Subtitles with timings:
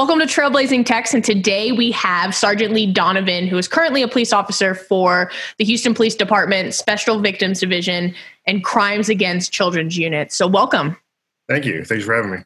[0.00, 4.08] Welcome to Trailblazing Techs, and today we have Sergeant Lee Donovan, who is currently a
[4.08, 8.14] police officer for the Houston Police Department Special Victims Division
[8.46, 10.32] and Crimes Against Children's Unit.
[10.32, 10.96] So, welcome.
[11.50, 11.84] Thank you.
[11.84, 12.38] Thanks for having me.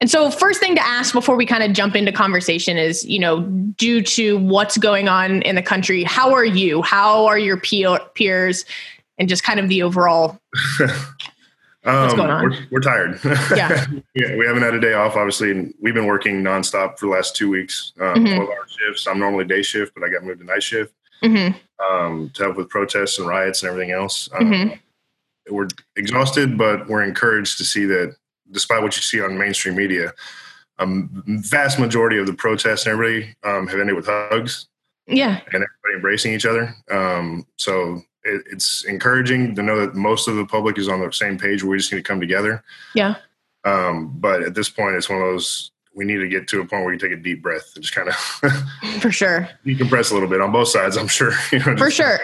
[0.00, 3.18] And so, first thing to ask before we kind of jump into conversation is, you
[3.18, 6.80] know, due to what's going on in the country, how are you?
[6.80, 8.64] How are your peer- peers?
[9.18, 10.40] And just kind of the overall
[11.84, 12.44] What's going on?
[12.44, 13.20] We're, we're tired.
[13.54, 13.86] Yeah.
[14.14, 14.36] yeah.
[14.36, 15.50] We haven't had a day off, obviously.
[15.50, 18.36] And we've been working nonstop for the last two weeks, um, mm-hmm.
[18.36, 19.06] 12 hour shifts.
[19.06, 21.54] I'm normally day shift, but I got moved to night shift mm-hmm.
[21.84, 24.28] um, to help with protests and riots and everything else.
[24.34, 25.54] Um, mm-hmm.
[25.54, 28.16] We're exhausted, but we're encouraged to see that
[28.50, 30.12] despite what you see on mainstream media,
[30.78, 30.86] a
[31.26, 34.68] vast majority of the protests and everybody um, have ended with hugs.
[35.06, 35.40] Yeah.
[35.52, 36.74] And everybody embracing each other.
[36.90, 41.12] Um, so it, it's encouraging to know that most of the public is on the
[41.12, 41.62] same page.
[41.62, 42.62] Where we just need to come together.
[42.94, 43.16] Yeah.
[43.64, 46.66] Um, but at this point, it's one of those we need to get to a
[46.66, 48.14] point where you take a deep breath and just kind of
[49.00, 50.96] for sure decompress a little bit on both sides.
[50.96, 51.32] I'm sure.
[51.52, 52.18] You know, for sure.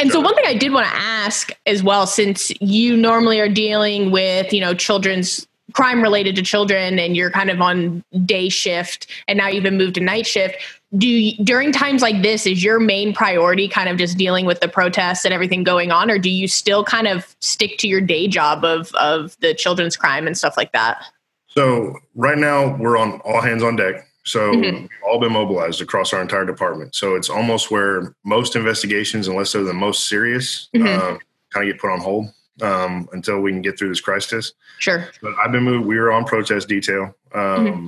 [0.00, 3.48] And so one thing I did want to ask as well, since you normally are
[3.48, 8.48] dealing with, you know, children's crime related to children and you're kind of on day
[8.48, 10.56] shift and now you've been moved to night shift,
[10.96, 14.60] do you, during times like this is your main priority kind of just dealing with
[14.60, 18.00] the protests and everything going on or do you still kind of stick to your
[18.00, 21.02] day job of of the children's crime and stuff like that?
[21.48, 24.06] So right now we're on all hands on deck.
[24.24, 24.82] So mm-hmm.
[24.82, 26.94] we've all been mobilized across our entire department.
[26.94, 30.86] So it's almost where most investigations unless they're the most serious mm-hmm.
[30.86, 31.18] uh,
[31.50, 32.26] kind of get put on hold
[32.62, 34.52] um, until we can get through this crisis.
[34.78, 35.08] Sure.
[35.22, 37.86] But i've been moved we were on protest detail um, mm-hmm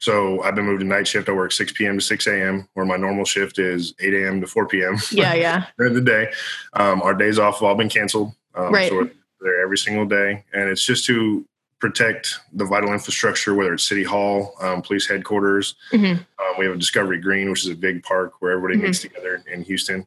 [0.00, 1.28] so I've been moved to night shift.
[1.28, 1.98] I work 6 p.m.
[1.98, 4.40] to 6 a.m., where my normal shift is 8 a.m.
[4.40, 4.96] to 4 p.m.
[5.12, 5.66] Yeah, yeah.
[5.78, 6.32] during the day.
[6.72, 8.32] Um, our days off have all been canceled.
[8.54, 8.88] Um, right.
[8.88, 10.44] So we're there every single day.
[10.54, 11.46] And it's just to
[11.80, 15.74] protect the vital infrastructure, whether it's City Hall, um, police headquarters.
[15.92, 16.12] Mm-hmm.
[16.12, 18.86] Um, we have a Discovery Green, which is a big park where everybody mm-hmm.
[18.86, 20.06] meets together in Houston.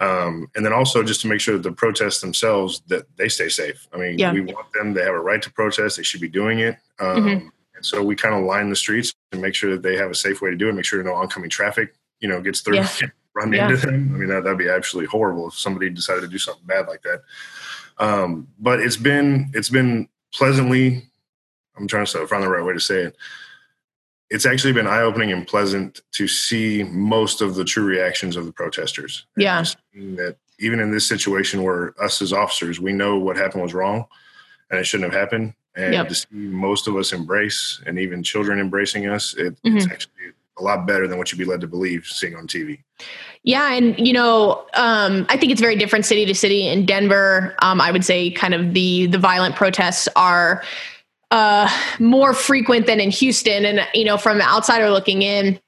[0.00, 3.48] Um, and then also just to make sure that the protests themselves that they stay
[3.48, 3.86] safe.
[3.92, 4.32] I mean, yeah.
[4.32, 5.96] we want them; they have a right to protest.
[5.96, 6.76] They should be doing it.
[6.98, 7.48] Um, mm-hmm.
[7.84, 10.40] So we kind of line the streets and make sure that they have a safe
[10.40, 12.88] way to do it, make sure no oncoming traffic, you know, gets through, yeah.
[13.34, 13.68] run yeah.
[13.68, 14.12] into them.
[14.14, 17.02] I mean, that, that'd be absolutely horrible if somebody decided to do something bad like
[17.02, 17.22] that.
[17.98, 21.08] Um, but it's been, it's been pleasantly,
[21.76, 23.16] I'm trying to find the right way to say it.
[24.30, 28.46] It's actually been eye opening and pleasant to see most of the true reactions of
[28.46, 29.26] the protesters.
[29.36, 29.62] Yeah.
[29.94, 34.06] That even in this situation where us as officers, we know what happened was wrong
[34.70, 36.08] and it shouldn't have happened and yep.
[36.08, 39.76] to see most of us embrace and even children embracing us it, mm-hmm.
[39.76, 40.12] it's actually
[40.58, 42.78] a lot better than what you'd be led to believe seeing on tv
[43.42, 47.54] yeah and you know um, i think it's very different city to city in denver
[47.60, 50.62] um, i would say kind of the the violent protests are
[51.30, 51.68] uh,
[51.98, 55.58] more frequent than in houston and you know from the outsider looking in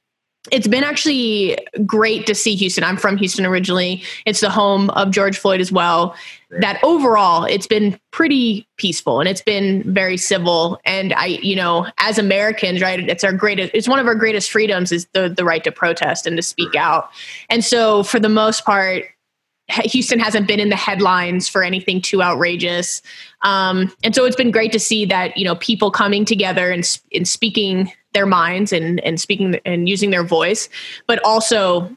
[0.52, 2.84] it's been actually great to see Houston.
[2.84, 4.02] I'm from Houston originally.
[4.24, 6.14] It's the home of George Floyd as well.
[6.60, 10.80] That overall, it's been pretty peaceful and it's been very civil.
[10.84, 14.50] And I, you know, as Americans, right, it's our greatest, it's one of our greatest
[14.50, 17.10] freedoms is the, the right to protest and to speak out.
[17.50, 19.04] And so for the most part,
[19.68, 23.02] Houston hasn't been in the headlines for anything too outrageous.
[23.42, 26.98] Um, and so it's been great to see that, you know, people coming together and,
[27.12, 30.70] and speaking their minds and, and speaking and using their voice,
[31.06, 31.94] but also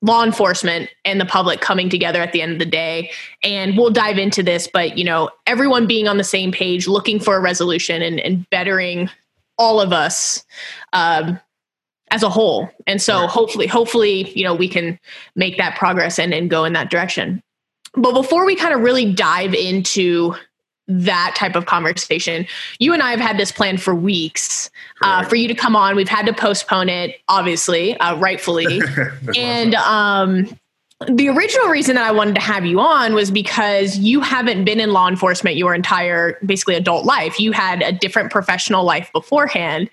[0.00, 3.10] law enforcement and the public coming together at the end of the day.
[3.42, 7.18] And we'll dive into this but you know everyone being on the same page looking
[7.18, 9.10] for a resolution and, and bettering
[9.58, 10.44] all of us
[10.92, 11.38] um,
[12.12, 12.70] as a whole.
[12.86, 14.98] And so hopefully hopefully you know we can
[15.34, 17.42] make that progress and, and go in that direction.
[17.94, 20.36] But before we kind of really dive into
[20.90, 22.46] that type of conversation.
[22.78, 24.70] You and I have had this plan for weeks
[25.02, 25.94] uh, for you to come on.
[25.94, 28.80] We've had to postpone it, obviously, uh, rightfully.
[29.36, 30.48] and um,
[31.08, 34.80] the original reason that I wanted to have you on was because you haven't been
[34.80, 37.38] in law enforcement your entire, basically, adult life.
[37.38, 39.88] You had a different professional life beforehand.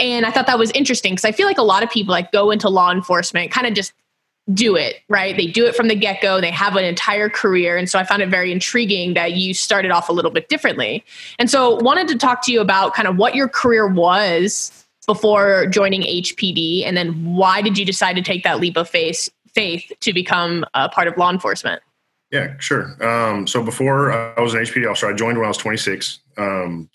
[0.00, 2.32] And I thought that was interesting because I feel like a lot of people like
[2.32, 3.92] go into law enforcement kind of just
[4.52, 5.36] do it, right?
[5.36, 6.40] They do it from the get go.
[6.40, 7.76] They have an entire career.
[7.76, 11.04] And so I found it very intriguing that you started off a little bit differently.
[11.38, 15.66] And so wanted to talk to you about kind of what your career was before
[15.66, 19.90] joining HPD and then why did you decide to take that leap of faith faith
[20.00, 21.80] to become a part of law enforcement?
[22.30, 22.96] Yeah, sure.
[23.04, 26.18] Um, so before I was an HPD officer, I joined when I was 26.
[26.36, 26.90] Um,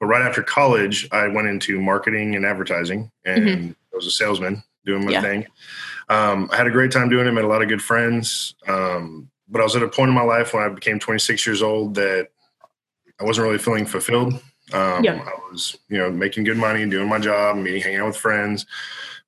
[0.00, 3.70] but right after college, I went into marketing and advertising and mm-hmm.
[3.70, 5.20] I was a salesman doing my yeah.
[5.20, 5.46] thing.
[6.12, 8.54] Um, I had a great time doing it, met a lot of good friends.
[8.68, 11.62] Um, but I was at a point in my life when I became 26 years
[11.62, 12.28] old that
[13.18, 14.34] I wasn't really feeling fulfilled
[14.72, 15.22] Um, yeah.
[15.24, 18.66] I was, you know, making good money, doing my job, meeting, hanging out with friends,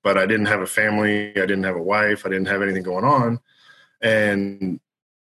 [0.03, 1.31] but I didn't have a family.
[1.31, 2.27] I didn't have a wife.
[2.27, 3.41] I didn't have anything going on.
[4.01, 4.79] And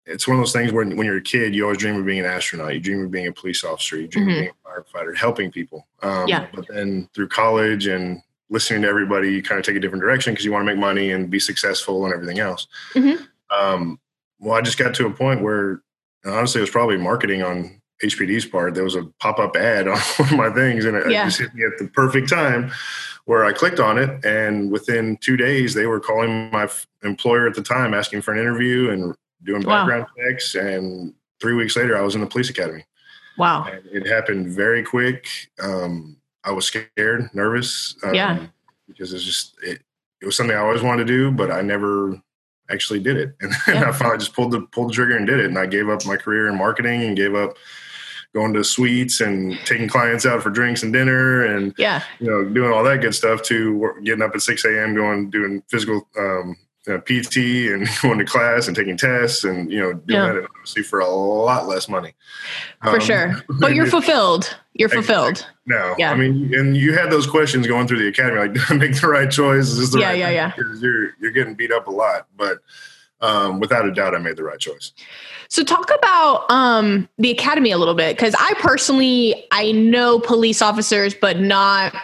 [0.07, 2.21] it's one of those things where when you're a kid, you always dream of being
[2.21, 2.75] an astronaut.
[2.75, 4.01] You dream of being a police officer.
[4.01, 4.33] You dream mm-hmm.
[4.33, 5.87] of being a firefighter, helping people.
[6.03, 6.47] Um, yeah.
[6.53, 10.33] But then through college and listening to everybody, you kind of take a different direction
[10.33, 12.67] because you want to make money and be successful and everything else.
[12.95, 13.25] Mm-hmm.
[13.57, 13.99] Um,
[14.39, 15.83] well, I just got to a point where
[16.25, 18.75] honestly, it was probably marketing on HPD's part.
[18.75, 21.25] There was a pop up ad on one of my things, and it yeah.
[21.25, 22.71] just hit me at the perfect time
[23.27, 24.25] where I clicked on it.
[24.25, 26.69] And within two days, they were calling my
[27.03, 30.25] employer at the time, asking for an interview and doing background wow.
[30.31, 30.55] checks.
[30.55, 32.85] And three weeks later, I was in the police academy.
[33.39, 33.65] Wow.
[33.65, 35.27] And it happened very quick.
[35.61, 37.97] Um, I was scared, nervous.
[38.03, 38.47] Um, yeah.
[38.87, 39.81] Because it's just, it,
[40.21, 42.21] it was something I always wanted to do, but I never
[42.71, 43.35] actually did it.
[43.41, 43.89] And, yeah.
[43.89, 45.47] I finally just pulled the, pulled the trigger and did it.
[45.47, 47.57] And I gave up my career in marketing and gave up
[48.35, 52.45] going to suites and taking clients out for drinks and dinner and yeah you know
[52.45, 56.57] doing all that good stuff to getting up at 6 a.m going doing physical um,
[56.89, 57.37] uh, PT
[57.73, 60.33] and going to class and taking tests and you know doing yeah.
[60.33, 62.15] that obviously for a lot less money.
[62.83, 64.57] For um, sure, but you're fulfilled.
[64.75, 65.47] You're fulfilled.
[65.67, 66.11] No, yeah.
[66.11, 69.31] I mean, and you had those questions going through the academy, like, make the right
[69.31, 69.69] choice?
[69.69, 70.53] Is this the yeah, right yeah, yeah.
[70.81, 72.59] You're you're getting beat up a lot, but
[73.21, 74.93] um, without a doubt, I made the right choice.
[75.49, 80.61] So talk about um, the academy a little bit, because I personally I know police
[80.61, 81.95] officers, but not.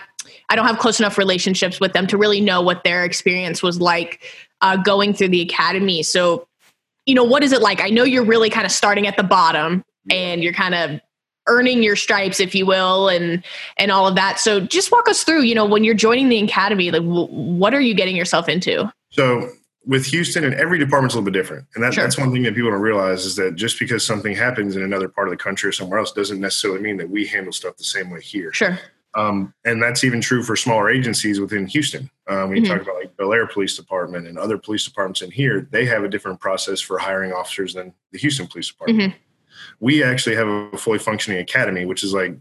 [0.48, 3.80] I don't have close enough relationships with them to really know what their experience was
[3.80, 4.20] like
[4.60, 6.02] uh, going through the academy.
[6.02, 6.46] So,
[7.06, 7.80] you know, what is it like?
[7.80, 11.00] I know you're really kind of starting at the bottom and you're kind of
[11.48, 13.42] earning your stripes if you will and
[13.78, 16.38] and all of that so just walk us through you know when you're joining the
[16.42, 19.50] academy like w- what are you getting yourself into so
[19.86, 22.04] with houston and every department's a little bit different and that, sure.
[22.04, 25.08] that's one thing that people don't realize is that just because something happens in another
[25.08, 27.84] part of the country or somewhere else doesn't necessarily mean that we handle stuff the
[27.84, 28.78] same way here sure
[29.14, 32.10] um, and that's even true for smaller agencies within Houston.
[32.28, 32.72] Um, when you mm-hmm.
[32.72, 36.08] talk about like Bellaire Police Department and other police departments in here, they have a
[36.08, 39.12] different process for hiring officers than the Houston Police Department.
[39.12, 39.18] Mm-hmm.
[39.80, 42.36] We actually have a fully functioning academy, which is like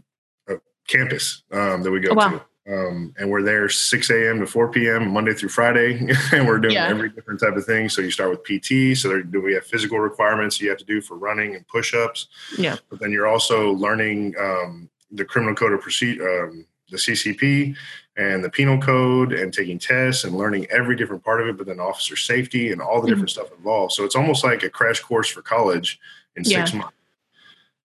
[0.48, 0.54] a
[0.86, 2.30] campus um, that we go oh, wow.
[2.30, 2.44] to.
[2.68, 4.38] Um, and we're there 6 a.m.
[4.40, 5.10] to 4 p.m.
[5.10, 5.98] Monday through Friday,
[6.32, 6.86] and we're doing yeah.
[6.86, 7.88] every different type of thing.
[7.88, 11.00] So you start with PT, so do we have physical requirements you have to do
[11.00, 12.28] for running and push-ups.
[12.58, 17.76] Yeah, but then you're also learning um, the criminal code of procedure, um, the CCP,
[18.16, 21.56] and the penal code, and taking tests and learning every different part of it.
[21.56, 23.08] But then officer safety and all the mm-hmm.
[23.08, 23.92] different stuff involved.
[23.92, 25.98] So it's almost like a crash course for college
[26.36, 26.64] in yeah.
[26.64, 26.94] six months.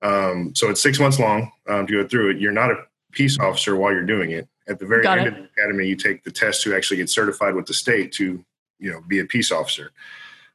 [0.02, 2.38] Um, so it's six months long um, to go through it.
[2.38, 4.48] You're not a peace officer while you're doing it.
[4.68, 5.34] At the very Got end it.
[5.34, 8.44] of the academy, you take the test to actually get certified with the state to,
[8.80, 9.92] you know, be a peace officer.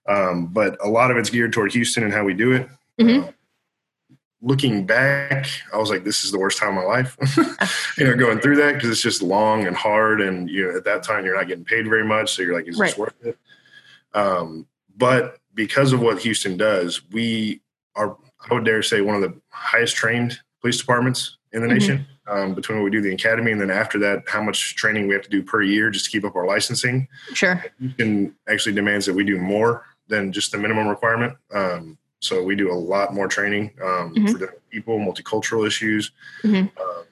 [0.09, 2.69] Um, but a lot of it's geared toward Houston and how we do it.
[3.01, 3.29] Mm-hmm.
[3.29, 3.33] Uh,
[4.43, 7.17] looking back, I was like, this is the worst time of my life.
[7.99, 10.85] you know, going through that because it's just long and hard, and you know, at
[10.85, 12.91] that time you're not getting paid very much, so you're like, is right.
[12.91, 13.39] this worth it?
[14.15, 14.67] Um,
[14.97, 17.61] but because of what Houston does, we
[17.97, 18.17] are,
[18.51, 21.75] I would dare say, one of the highest trained police departments in the mm-hmm.
[21.75, 22.07] nation.
[22.27, 25.15] Um, between what we do the academy and then after that, how much training we
[25.15, 27.09] have to do per year just to keep up our licensing.
[27.35, 31.37] Sure, Houston actually demands that we do more than just the minimum requirement.
[31.53, 34.27] Um, so we do a lot more training um, mm-hmm.
[34.27, 36.69] for different people, multicultural issues, mm-hmm.
[36.81, 37.05] um,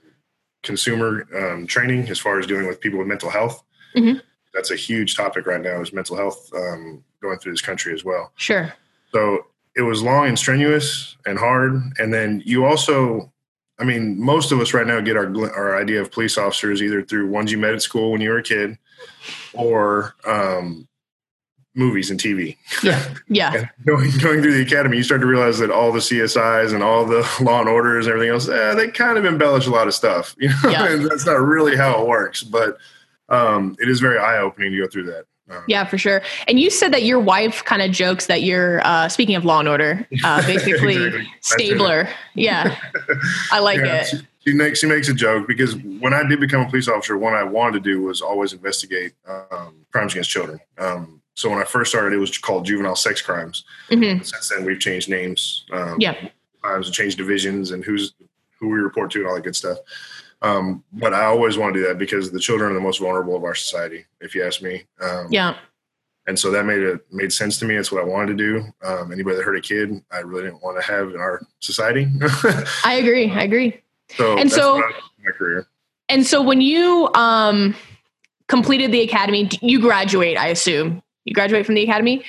[0.63, 3.63] consumer um, training as far as dealing with people with mental health.
[3.97, 4.19] Mm-hmm.
[4.55, 8.05] That's a huge topic right now is mental health um, going through this country as
[8.05, 8.33] well.
[8.37, 8.73] Sure.
[9.13, 11.81] So it was long and strenuous and hard.
[11.99, 13.33] And then you also,
[13.79, 17.03] I mean, most of us right now get our our idea of police officers either
[17.03, 18.77] through ones you met at school when you were a kid,
[19.53, 20.88] or um,
[21.79, 22.57] movies and TV.
[22.83, 23.15] Yeah.
[23.31, 23.55] Yeah.
[23.55, 26.83] and going, going through the academy, you start to realize that all the CSIs and
[26.83, 29.87] all the law and orders and everything else, eh, they kind of embellish a lot
[29.87, 30.35] of stuff.
[30.49, 30.93] You know, yeah.
[30.93, 32.79] and that's not really how it works, but
[33.29, 35.25] um, it is very eye opening to go through that.
[35.51, 36.23] Um, yeah, for sure.
[36.47, 39.61] And you said that your wife kind of jokes that you're, uh, speaking of Law
[39.61, 41.29] and Order, uh, basically exactly.
[41.41, 42.09] Stabler.
[42.35, 42.79] Yeah,
[43.53, 44.07] I like yeah, it.
[44.07, 44.17] She,
[44.47, 47.35] she, makes she makes a joke because when I did become a police officer, what
[47.35, 50.61] I wanted to do was always investigate um, crimes against children.
[50.79, 53.63] Um, so when I first started, it was called juvenile sex crimes.
[53.91, 54.25] Mm-hmm.
[54.25, 55.65] Since then, we've changed names.
[55.71, 56.15] Um, yeah.
[56.65, 58.13] Times and changed divisions and who's
[58.59, 59.79] who we report to and all that good stuff.
[60.43, 63.37] Um, but I always want to do that because the children are the most vulnerable
[63.37, 64.83] of our society, if you ask me.
[65.01, 65.55] Um, yeah.
[66.27, 67.77] And so that made it made sense to me.
[67.77, 68.65] It's what I wanted to do.
[68.85, 72.09] Um, anybody that hurt a kid, I really didn't want to have in our society.
[72.85, 73.31] I agree.
[73.31, 73.81] I agree.
[74.17, 74.79] So and so
[75.25, 75.69] my career.
[76.09, 77.77] And so when you um,
[78.49, 82.25] completed the academy, you graduate, I assume you graduate from the academy.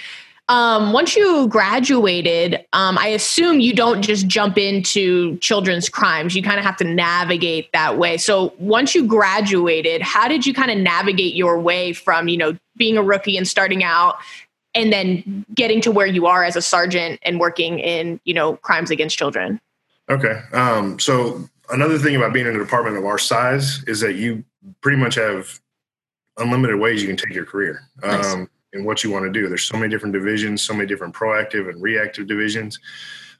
[0.49, 6.35] um, once you graduated, um, I assume you don't just jump into children's crimes.
[6.35, 8.17] You kind of have to navigate that way.
[8.17, 12.57] So once you graduated, how did you kind of navigate your way from, you know,
[12.77, 14.15] being a rookie and starting out
[14.73, 18.55] and then getting to where you are as a sergeant and working in, you know,
[18.55, 19.61] crimes against children?
[20.09, 20.41] Okay.
[20.53, 24.43] Um, so another thing about being in a department of our size is that you
[24.81, 25.59] pretty much have
[26.37, 27.81] unlimited ways you can take your career.
[28.01, 28.47] Nice.
[28.73, 29.47] Um, and what you want to do.
[29.47, 32.79] There's so many different divisions, so many different proactive and reactive divisions.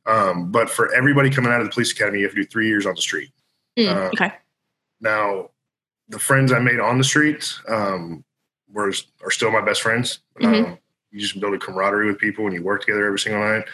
[0.05, 2.67] Um, but for everybody coming out of the police academy, you have to do three
[2.67, 3.31] years on the street.
[3.77, 4.33] Mm, uh, okay.
[5.01, 5.49] Now,
[6.07, 8.23] the friends I made on the streets um,
[8.71, 8.91] were
[9.23, 10.19] are still my best friends.
[10.41, 10.71] Mm-hmm.
[10.71, 10.77] Um,
[11.11, 13.65] you just build a camaraderie with people and you work together every single night.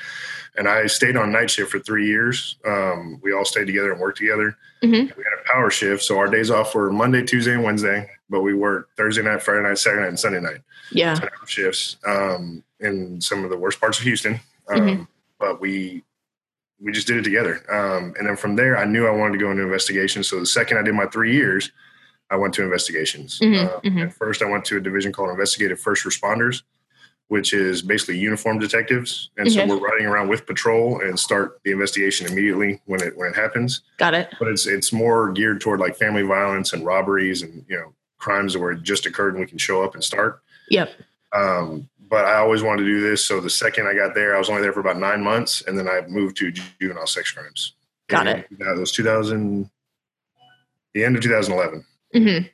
[0.57, 2.57] And I stayed on night shift for three years.
[2.65, 4.57] Um, we all stayed together and worked together.
[4.83, 4.93] Mm-hmm.
[5.17, 8.09] We had a power shift, so our days off were Monday, Tuesday, and Wednesday.
[8.29, 10.61] But we worked Thursday night, Friday night, Saturday night, and Sunday night.
[10.91, 14.39] Yeah, shifts um, in some of the worst parts of Houston.
[14.69, 15.03] Um, mm-hmm.
[15.39, 16.03] But we
[16.79, 17.61] we just did it together.
[17.71, 20.29] Um, and then from there, I knew I wanted to go into investigations.
[20.29, 21.71] So the second I did my three years,
[22.29, 23.39] I went to investigations.
[23.39, 23.65] Mm-hmm.
[23.65, 23.99] Uh, mm-hmm.
[23.99, 26.61] At first, I went to a division called Investigative First Responders
[27.27, 29.31] which is basically uniform detectives.
[29.37, 33.29] And so we're riding around with patrol and start the investigation immediately when it when
[33.29, 33.81] it happens.
[33.97, 34.33] Got it.
[34.37, 38.57] But it's it's more geared toward like family violence and robberies and you know crimes
[38.57, 40.41] where it just occurred and we can show up and start.
[40.69, 40.89] Yep.
[41.33, 43.23] Um, but I always wanted to do this.
[43.25, 45.77] So the second I got there, I was only there for about nine months, and
[45.77, 47.73] then I moved to juvenile sex crimes.
[48.07, 48.59] Got and it.
[48.59, 49.69] That was 2000,
[50.93, 51.85] the end of 2011.
[52.13, 52.47] Mm-hmm.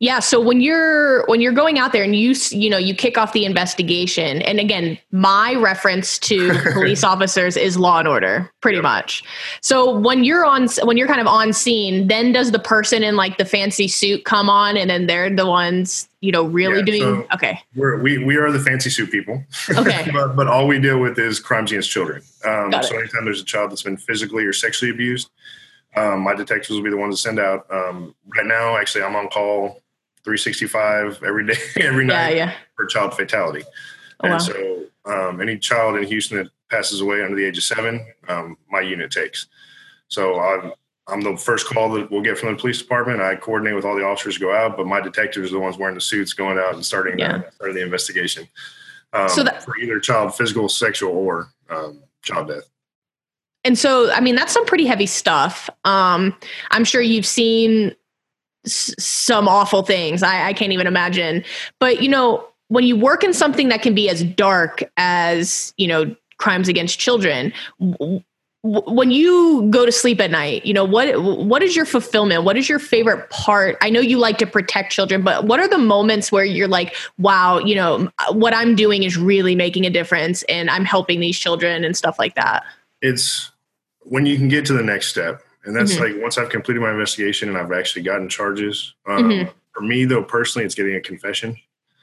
[0.00, 3.18] Yeah, so when you're when you're going out there and you you know you kick
[3.18, 8.76] off the investigation and again my reference to police officers is law and order pretty
[8.76, 8.82] yep.
[8.82, 9.22] much.
[9.60, 13.16] So when you're on when you're kind of on scene then does the person in
[13.16, 16.84] like the fancy suit come on and then they're the ones you know really yeah,
[16.84, 17.60] doing so okay.
[17.74, 19.42] We're, we we are the fancy suit people.
[19.70, 20.10] Okay.
[20.12, 22.22] but, but all we deal with is crimes against children.
[22.44, 25.30] Um, so anytime there's a child that's been physically or sexually abused
[25.96, 27.66] um, my detectives will be the ones to send out.
[27.70, 29.82] Um, right now, actually, I'm on call
[30.24, 32.54] 365 every day, every night yeah, yeah.
[32.76, 33.64] for child fatality.
[34.20, 34.38] Oh, and wow.
[34.38, 38.56] so, um, any child in Houston that passes away under the age of seven, um,
[38.70, 39.46] my unit takes.
[40.08, 40.72] So I'm,
[41.08, 43.20] I'm the first call that we'll get from the police department.
[43.20, 45.78] I coordinate with all the officers to go out, but my detectives are the ones
[45.78, 47.38] wearing the suits going out and starting, yeah.
[47.38, 48.46] the, starting the investigation
[49.12, 52.68] um, so that, for either child physical, sexual, or um, child death.
[53.64, 55.68] And so, I mean, that's some pretty heavy stuff.
[55.84, 56.34] Um,
[56.70, 57.94] I'm sure you've seen
[58.64, 60.22] s- some awful things.
[60.22, 61.44] I, I can't even imagine.
[61.78, 65.88] But, you know, when you work in something that can be as dark as, you
[65.88, 68.22] know, crimes against children, w-
[68.62, 72.58] when you go to sleep at night you know what what is your fulfillment what
[72.58, 75.78] is your favorite part i know you like to protect children but what are the
[75.78, 80.42] moments where you're like wow you know what i'm doing is really making a difference
[80.42, 82.62] and i'm helping these children and stuff like that
[83.02, 83.50] it's
[84.00, 85.42] when you can get to the next step.
[85.64, 86.14] And that's mm-hmm.
[86.14, 89.50] like once i've completed my investigation and i've actually gotten charges um, mm-hmm.
[89.72, 91.56] for me though personally it's getting a confession.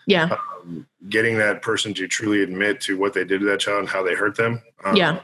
[0.05, 0.37] Yeah.
[0.63, 3.89] Um, getting that person to truly admit to what they did to that child and
[3.89, 5.19] how they hurt them um, yeah.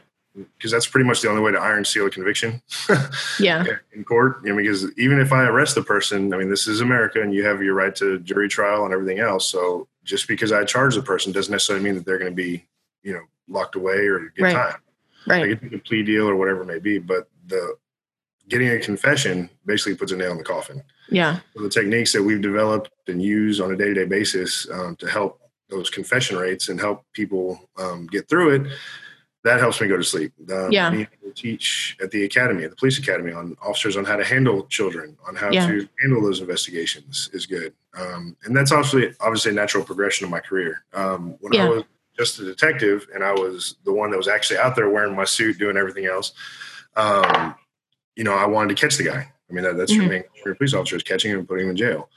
[0.57, 2.61] because that's pretty much the only way to iron seal a conviction.
[3.39, 3.65] Yeah.
[3.93, 6.81] In court you know, because even if i arrest the person i mean this is
[6.81, 9.45] america and you have your right to jury trial and everything else.
[9.47, 12.65] So just because i charge the person doesn't necessarily mean that they're going to be
[13.03, 14.53] you know locked away or get right.
[14.53, 14.82] time
[15.27, 15.61] right.
[15.61, 16.99] Like a plea deal or whatever it may be.
[16.99, 17.75] But the
[18.49, 20.83] getting a confession basically puts a nail in the coffin.
[21.09, 21.39] Yeah.
[21.55, 24.95] So the techniques that we've developed and use on a day to day basis um,
[24.97, 25.39] to help
[25.69, 28.71] those confession rates and help people um, get through it.
[29.43, 30.31] That helps me go to sleep.
[30.51, 31.05] Um, yeah.
[31.35, 35.17] teach at the academy, at the police academy, on officers on how to handle children,
[35.27, 35.67] on how yeah.
[35.67, 37.73] to handle those investigations is good.
[37.97, 40.85] Um, and that's obviously obviously a natural progression of my career.
[40.93, 41.65] Um, when yeah.
[41.65, 41.83] I was
[42.17, 45.25] just a detective and I was the one that was actually out there wearing my
[45.25, 46.33] suit, doing everything else.
[46.95, 47.55] Um,
[48.15, 49.31] you know, I wanted to catch the guy.
[49.49, 50.01] I mean, that, that's mm-hmm.
[50.01, 52.09] your main your police officer is catching him and putting him in jail.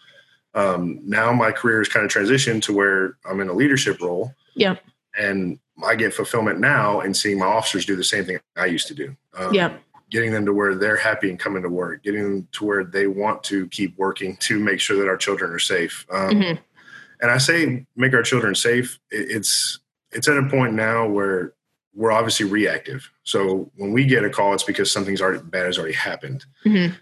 [0.55, 4.35] Um, now my career is kind of transitioned to where I'm in a leadership role.
[4.55, 4.77] Yeah.
[5.19, 8.89] And I get fulfillment now in seeing my officers do the same thing I used
[8.89, 9.15] to do.
[9.37, 9.77] Um, yeah.
[10.11, 13.07] Getting them to where they're happy and coming to work, getting them to where they
[13.07, 16.07] want to keep working to make sure that our children are safe.
[16.11, 16.63] Um, mm-hmm.
[17.21, 18.99] And I say make our children safe.
[19.11, 19.81] It's
[20.13, 21.55] it's at a point now where
[21.95, 23.11] we're obviously reactive.
[23.25, 26.45] So when we get a call, it's because something's already bad has already happened.
[26.65, 26.95] Mm-hmm.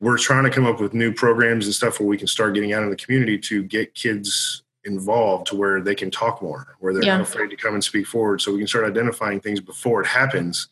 [0.00, 2.72] We're trying to come up with new programs and stuff where we can start getting
[2.72, 6.92] out in the community to get kids involved to where they can talk more, where
[6.92, 7.18] they're yeah.
[7.18, 8.40] not afraid to come and speak forward.
[8.40, 10.68] So we can start identifying things before it happens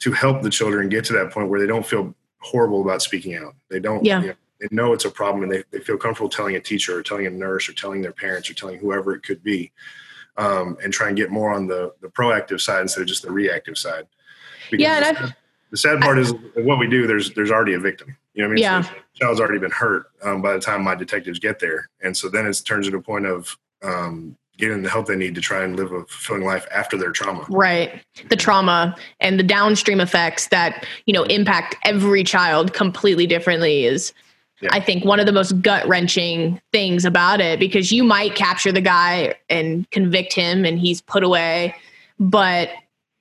[0.00, 3.36] to help the children get to that point where they don't feel horrible about speaking
[3.36, 3.54] out.
[3.70, 4.20] They don't, yeah.
[4.20, 6.98] You know, they know it's a problem and they, they feel comfortable telling a teacher
[6.98, 9.70] or telling a nurse or telling their parents or telling whoever it could be
[10.36, 13.32] um, and try and get more on the the proactive side instead of just the
[13.32, 14.06] reactive side.
[14.70, 15.36] Because yeah, and the,
[15.70, 17.06] the sad part I, is what we do.
[17.06, 18.16] There's there's already a victim.
[18.34, 18.62] You know what I mean?
[18.62, 18.82] Yeah.
[18.82, 22.16] So the child's already been hurt um, by the time my detectives get there, and
[22.16, 25.40] so then it turns into a point of um, getting the help they need to
[25.40, 27.44] try and live a fulfilling life after their trauma.
[27.48, 28.02] Right.
[28.28, 34.12] The trauma and the downstream effects that, you know, impact every child completely differently is
[34.70, 38.72] I think one of the most gut wrenching things about it because you might capture
[38.72, 41.74] the guy and convict him and he's put away,
[42.18, 42.70] but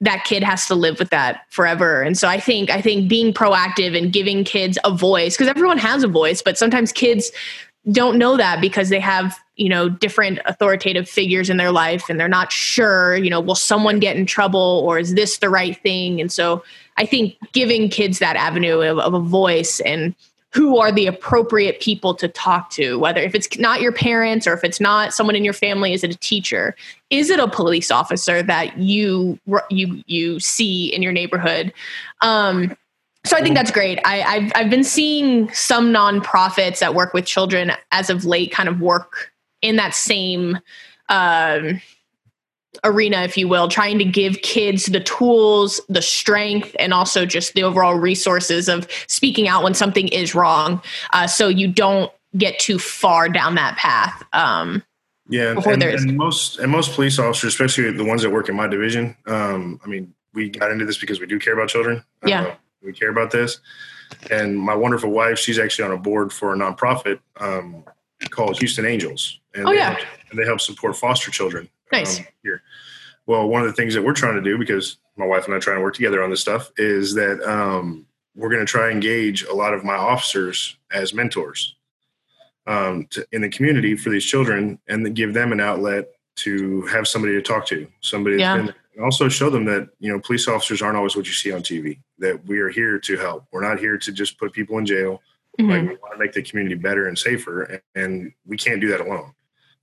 [0.01, 2.01] that kid has to live with that forever.
[2.01, 5.77] And so I think I think being proactive and giving kids a voice because everyone
[5.77, 7.31] has a voice, but sometimes kids
[7.91, 12.19] don't know that because they have you know different authoritative figures in their life and
[12.19, 15.81] they're not sure you know will someone get in trouble or is this the right
[15.83, 16.63] thing and so
[16.97, 20.15] i think giving kids that avenue of, of a voice and
[20.53, 24.53] who are the appropriate people to talk to whether if it's not your parents or
[24.53, 26.75] if it's not someone in your family is it a teacher
[27.09, 31.73] is it a police officer that you you you see in your neighborhood
[32.21, 32.75] um,
[33.25, 33.99] so I think that's great.
[34.03, 38.67] I, have I've been seeing some nonprofits that work with children as of late kind
[38.67, 39.31] of work
[39.61, 40.59] in that same
[41.07, 41.81] um,
[42.83, 47.53] arena, if you will, trying to give kids the tools, the strength, and also just
[47.53, 50.81] the overall resources of speaking out when something is wrong,
[51.13, 54.23] uh, so you don't get too far down that path.
[54.33, 54.83] Um,
[55.29, 58.67] yeah, and, and, most and most police officers, especially the ones that work in my
[58.67, 62.03] division, um, I mean, we got into this because we do care about children.
[62.25, 62.43] Yeah.
[62.43, 63.59] Uh, we care about this.
[64.29, 67.83] And my wonderful wife, she's actually on a board for a nonprofit um,
[68.29, 69.39] called Houston Angels.
[69.55, 69.91] And oh, yeah.
[69.93, 72.19] Help, and they help support foster children nice.
[72.19, 72.61] Um, here.
[73.25, 75.59] Well, one of the things that we're trying to do, because my wife and I
[75.59, 78.95] trying to work together on this stuff, is that um, we're going to try and
[78.95, 81.75] engage a lot of my officers as mentors
[82.67, 87.07] um, to, in the community for these children and give them an outlet to have
[87.07, 88.55] somebody to talk to, somebody yeah.
[88.55, 91.61] and also show them that you know police officers aren't always what you see on
[91.61, 91.99] TV.
[92.19, 93.45] That we are here to help.
[93.51, 95.21] We're not here to just put people in jail.
[95.59, 95.69] Mm-hmm.
[95.69, 98.87] Like we want to make the community better and safer, and, and we can't do
[98.89, 99.33] that alone.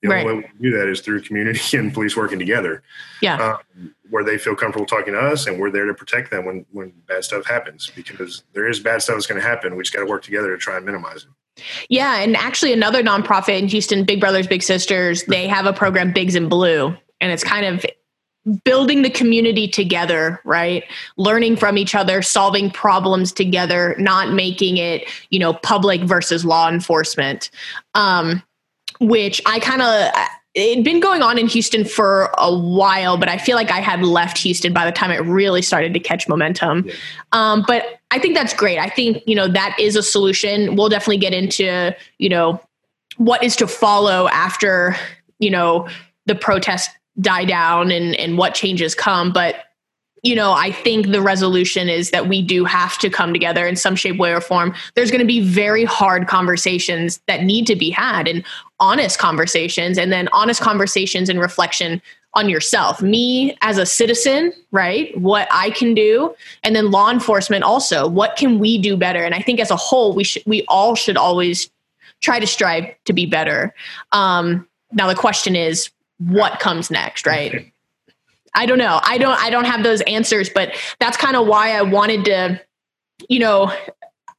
[0.02, 0.26] The right.
[0.26, 2.82] only way we can do that is through community and police working together.
[3.20, 6.44] Yeah, um, where they feel comfortable talking to us, and we're there to protect them
[6.44, 7.90] when when bad stuff happens.
[7.94, 9.76] Because there is bad stuff that's going to happen.
[9.76, 11.64] We just got to work together to try and minimize it.
[11.88, 16.12] Yeah, and actually, another nonprofit in Houston, Big Brothers Big Sisters, they have a program,
[16.12, 17.84] Bigs in Blue, and it's kind of
[18.64, 20.84] building the community together right
[21.18, 26.66] learning from each other solving problems together not making it you know public versus law
[26.66, 27.50] enforcement
[27.94, 28.42] um
[29.00, 30.12] which i kind of
[30.54, 34.02] it'd been going on in Houston for a while, but I feel like I had
[34.02, 36.86] left Houston by the time it really started to catch momentum.
[36.86, 36.94] Yeah.
[37.30, 38.76] Um, but I think that's great.
[38.78, 40.74] I think, you know, that is a solution.
[40.74, 42.60] We'll definitely get into, you know,
[43.16, 44.96] what is to follow after,
[45.38, 45.88] you know,
[46.26, 49.64] the protest die down and and what changes come but
[50.22, 53.76] you know i think the resolution is that we do have to come together in
[53.76, 54.74] some shape way or form.
[54.94, 58.44] There's going to be very hard conversations that need to be had and
[58.78, 62.00] honest conversations and then honest conversations and reflection
[62.34, 63.02] on yourself.
[63.02, 68.36] Me as a citizen right what i can do and then law enforcement also what
[68.36, 69.22] can we do better?
[69.22, 71.70] And i think as a whole we should we all should always
[72.20, 73.74] try to strive to be better.
[74.12, 77.72] Um, now the question is what comes next, right?
[78.54, 79.00] I don't know.
[79.02, 82.60] I don't I don't have those answers, but that's kind of why I wanted to
[83.28, 83.72] you know,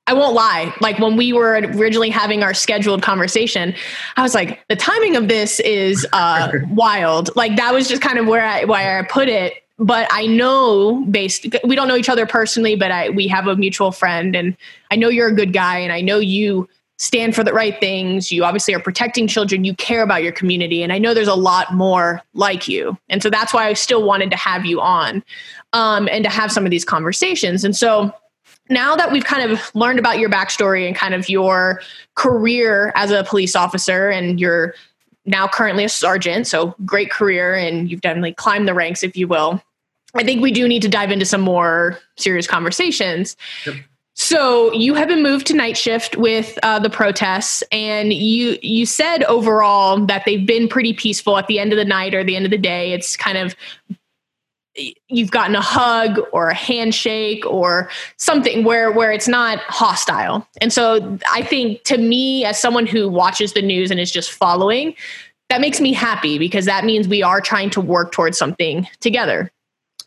[0.07, 0.73] I won't lie.
[0.81, 3.73] Like when we were originally having our scheduled conversation,
[4.17, 7.33] I was like, the timing of this is uh, wild.
[7.35, 9.53] Like that was just kind of where I where I put it.
[9.77, 13.55] But I know based we don't know each other personally, but I we have a
[13.55, 14.55] mutual friend and
[14.91, 16.67] I know you're a good guy and I know you
[17.01, 18.31] stand for the right things.
[18.31, 19.63] You obviously are protecting children.
[19.63, 20.83] You care about your community.
[20.83, 22.95] And I know there's a lot more like you.
[23.09, 25.23] And so that's why I still wanted to have you on
[25.73, 27.63] um, and to have some of these conversations.
[27.63, 28.13] And so
[28.69, 31.81] now that we've kind of learned about your backstory and kind of your
[32.13, 34.75] career as a police officer and you're
[35.25, 39.27] now currently a sergeant, so great career and you've definitely climbed the ranks, if you
[39.27, 39.59] will.
[40.13, 43.35] I think we do need to dive into some more serious conversations.
[43.65, 43.77] Yep.
[44.23, 48.85] So you have been moved to night shift with uh, the protests, and you you
[48.85, 52.35] said overall that they've been pretty peaceful at the end of the night or the
[52.35, 52.93] end of the day.
[52.93, 53.55] It's kind of
[55.09, 60.47] you've gotten a hug or a handshake or something where where it's not hostile.
[60.61, 64.31] And so I think to me as someone who watches the news and is just
[64.31, 64.93] following,
[65.49, 69.51] that makes me happy because that means we are trying to work towards something together.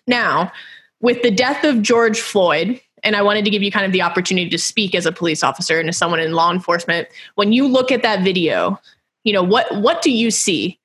[0.07, 0.53] Now,
[1.01, 4.03] with the death of George Floyd, and I wanted to give you kind of the
[4.03, 7.09] opportunity to speak as a police officer and as someone in law enforcement.
[7.37, 8.81] When you look at that video,
[9.23, 10.79] you know what what do you see,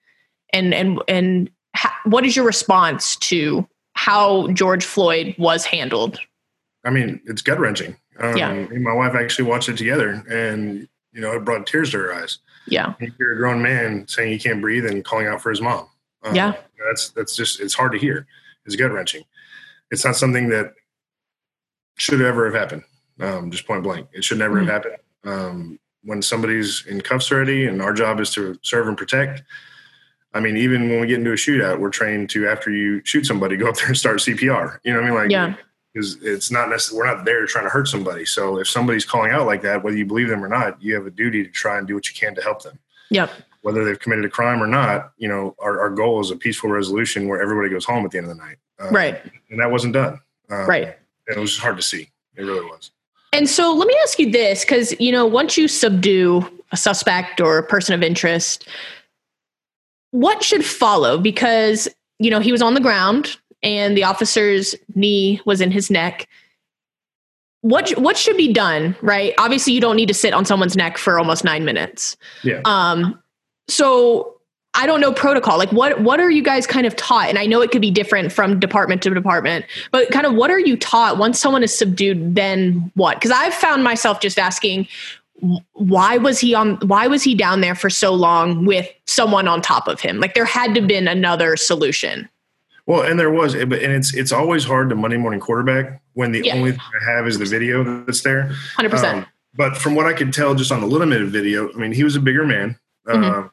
[0.54, 6.20] and and and ha- what is your response to how George Floyd was handled?
[6.86, 7.96] I mean, it's gut wrenching.
[8.20, 8.54] Um, Yeah.
[8.80, 12.38] my wife actually watched it together, and you know, it brought tears to her eyes.
[12.68, 12.94] Yeah.
[13.00, 15.88] You hear a grown man saying he can't breathe and calling out for his mom.
[16.24, 16.54] Um, Yeah.
[16.86, 18.28] that's that's just it's hard to hear.
[18.66, 19.24] It's gut wrenching.
[19.92, 20.74] It's not something that
[22.00, 22.84] should ever have happened.
[23.20, 24.60] Um, just point blank, it should never Mhm.
[24.66, 24.96] have happened.
[25.26, 29.44] Um, when somebody's in cuffs already, and our job is to serve and protect.
[30.34, 33.26] I mean, even when we get into a shootout, we're trained to after you shoot
[33.26, 34.80] somebody, go up there and start CPR.
[34.84, 35.20] You know what I mean?
[35.20, 35.56] Like, Yeah.
[35.94, 38.24] because it's not necessarily we're not there trying to hurt somebody.
[38.26, 41.06] So if somebody's calling out like that, whether you believe them or not, you have
[41.06, 43.30] a duty to try and do what you can to help them Yep.
[43.62, 46.70] whether they've committed a crime or not, you know, our, our goal is a peaceful
[46.70, 48.58] resolution where everybody goes home at the end of the night.
[48.80, 49.20] Um, Right.
[49.50, 50.20] And that wasn't done.
[50.50, 50.96] Um, Right.
[51.30, 52.10] It was just hard to see.
[52.36, 52.92] It really was.
[53.32, 57.40] And so let me ask you this because, you know, once you subdue a suspect
[57.40, 58.68] or a person of interest,
[60.12, 61.18] what should follow?
[61.18, 61.88] Because,
[62.18, 66.28] you know, he was on the ground and the officer's knee was in his neck.
[67.62, 69.34] What, what should be done, right?
[69.38, 72.18] Obviously, you don't need to sit on someone's neck for almost nine minutes.
[72.42, 72.62] Yeah.
[72.66, 73.22] Um,
[73.68, 74.39] so
[74.76, 75.58] I don't know protocol.
[75.58, 77.28] Like what what are you guys kind of taught?
[77.30, 80.52] And I know it could be different from department to department, but kind of what
[80.52, 83.18] are you taught once someone is subdued, then what?
[83.18, 84.88] Because I've found myself just asking,
[85.74, 89.62] why was he on why was he down there for so long with someone on
[89.62, 90.20] top of him?
[90.20, 92.30] Like there had to have been another solution.
[92.86, 96.32] Well, and there was, but and it's it's always hard to Monday morning quarterback when
[96.32, 96.56] the Yeah.
[96.56, 98.52] only thing I have is the video that's there.
[98.76, 99.18] Hundred percent.
[99.20, 102.04] Um, but from what I could tell, just on the limited video, I mean, he
[102.04, 102.78] was a bigger man.
[103.12, 103.50] He was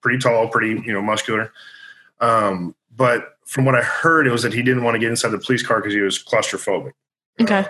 [0.00, 1.52] pretty tall, pretty you know muscular.
[2.20, 5.30] Um, but from what I heard, it was that he didn't want to get inside
[5.30, 6.92] the police car because he was claustrophobic.
[7.40, 7.60] Okay.
[7.60, 7.68] Uh,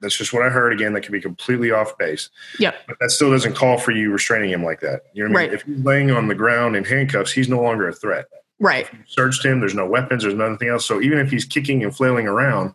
[0.00, 0.72] that's just what I heard.
[0.72, 2.28] Again, that could be completely off base.
[2.58, 2.74] Yeah.
[2.86, 5.02] But that still doesn't call for you restraining him like that.
[5.14, 5.50] You know what I mean?
[5.50, 5.54] Right.
[5.54, 8.26] If he's laying on the ground in handcuffs, he's no longer a threat.
[8.58, 8.92] Right.
[8.92, 9.60] You searched him.
[9.60, 10.22] There's no weapons.
[10.22, 10.84] There's nothing else.
[10.84, 12.74] So even if he's kicking and flailing around,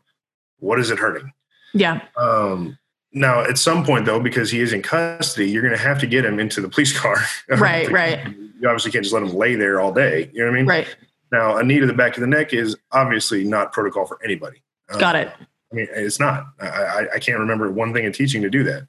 [0.60, 1.32] what is it hurting?
[1.74, 2.02] Yeah.
[2.18, 2.78] Um,
[3.14, 6.08] now, at some point, though, because he is in custody, you're going to have to
[6.08, 7.18] get him into the police car.
[7.50, 8.26] Right, right.
[8.62, 10.30] You obviously can't just let them lay there all day.
[10.34, 10.68] You know what I mean?
[10.68, 10.96] Right.
[11.32, 14.62] Now, a knee to the back of the neck is obviously not protocol for anybody.
[14.92, 15.30] Um, Got it.
[15.72, 16.46] I mean, it's not.
[16.60, 18.86] I, I, I can't remember one thing in teaching to do that.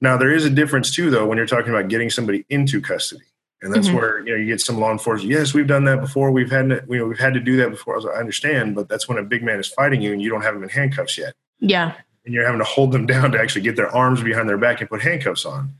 [0.00, 3.24] Now, there is a difference too, though, when you're talking about getting somebody into custody,
[3.62, 3.94] and that's Mhm.
[3.94, 5.30] where you know you get some law enforcement.
[5.32, 6.30] Yes, we've done that before.
[6.32, 7.96] We've had you know we've had to do that before.
[7.96, 10.28] I, like, I understand, but that's when a big man is fighting you and you
[10.28, 11.94] don't have him in handcuffs yet, Yeah.
[12.26, 14.80] and you're having to hold them down to actually get their arms behind their back
[14.80, 15.72] and put handcuffs on.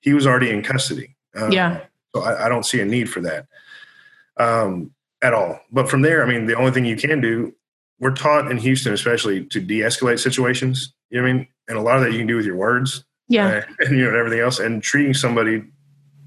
[0.00, 1.14] He was already in custody.
[1.36, 1.80] Um, Yeah.
[2.14, 3.46] So I, I don't see a need for that
[4.36, 4.92] um,
[5.22, 5.60] at all.
[5.70, 7.54] But from there, I mean, the only thing you can do,
[7.98, 10.92] we're taught in Houston, especially, to de-escalate situations.
[11.10, 11.48] You know what I mean?
[11.68, 13.46] And a lot of that you can do with your words, Yeah.
[13.46, 15.62] uh, and you know, and everything else, and treating somebody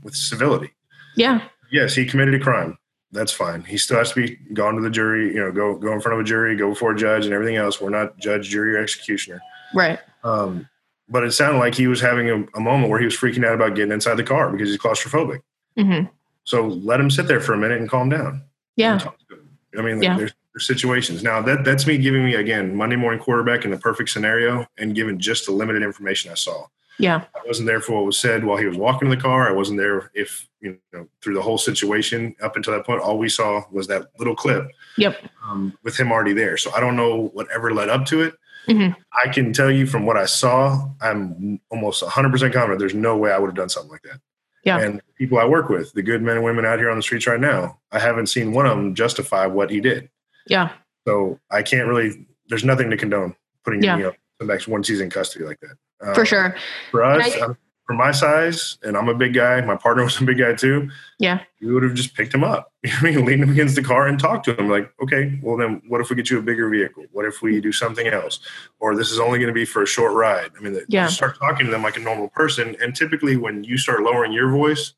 [0.04, 0.72] with civility.
[1.16, 1.42] Yeah.
[1.72, 2.78] Yes, he committed a crime.
[3.12, 3.64] That's fine.
[3.64, 5.28] He still has to be gone to the jury.
[5.34, 7.58] You know, go go in front of a jury, go before a judge, and everything
[7.58, 7.80] else.
[7.80, 9.40] We're not judge, jury, or executioner.
[9.76, 10.00] Right.
[10.24, 10.68] Um,
[11.10, 13.54] but it sounded like he was having a, a moment where he was freaking out
[13.54, 15.42] about getting inside the car because he's claustrophobic.
[15.78, 16.02] Hmm
[16.44, 18.44] So let him sit there for a minute and calm down.
[18.76, 18.94] Yeah.
[18.94, 19.50] And talk to him.
[19.78, 20.18] I mean, Yeah.
[20.18, 21.24] there's, there's situations.
[21.24, 24.94] Now that that's me giving me again Monday morning quarterback in the perfect scenario and
[24.96, 26.68] given just the limited information I saw.
[27.00, 27.24] Yeah.
[27.36, 29.50] I wasn't there for what was said while he was walking in the car.
[29.50, 33.02] I wasn't there if you know through the whole situation up until that point.
[33.02, 35.18] All we saw was that little clip Yep.
[35.44, 36.56] um, with him already there.
[36.56, 38.36] So I don't know whatever led up to it.
[38.68, 38.96] Mhm.
[39.12, 43.32] I can tell you from what I saw, I'm almost 100% confident there's no way
[43.32, 44.22] I would have done something like that.
[44.64, 44.80] Yeah.
[44.80, 47.28] And people I work with, the good men and women out here on the streets
[47.28, 50.10] right now, I haven't seen one of them justify what he did.
[50.48, 50.70] Yeah.
[51.08, 53.98] So I can't really, there's nothing to condone putting Yeah.
[53.98, 55.76] you know, somebody once he's in custody like that.
[56.08, 56.56] Um, For sure.
[56.92, 60.20] For us, I- I'm- for my size, and I'm a big guy, my partner was
[60.20, 60.90] a big guy too.
[61.20, 61.42] Yeah.
[61.62, 63.84] We would have just picked him up, you know I mean, leaned him against the
[63.84, 64.70] car and talked to him.
[64.70, 67.06] Like, okay, well then, what if we get you a bigger vehicle?
[67.12, 68.40] What if we do something else?
[68.80, 70.52] Or this is only going to be for a short ride.
[70.58, 71.06] I mean, Yeah.
[71.06, 74.32] you start talking to them like a normal person, and typically when you start lowering
[74.34, 74.94] your voice,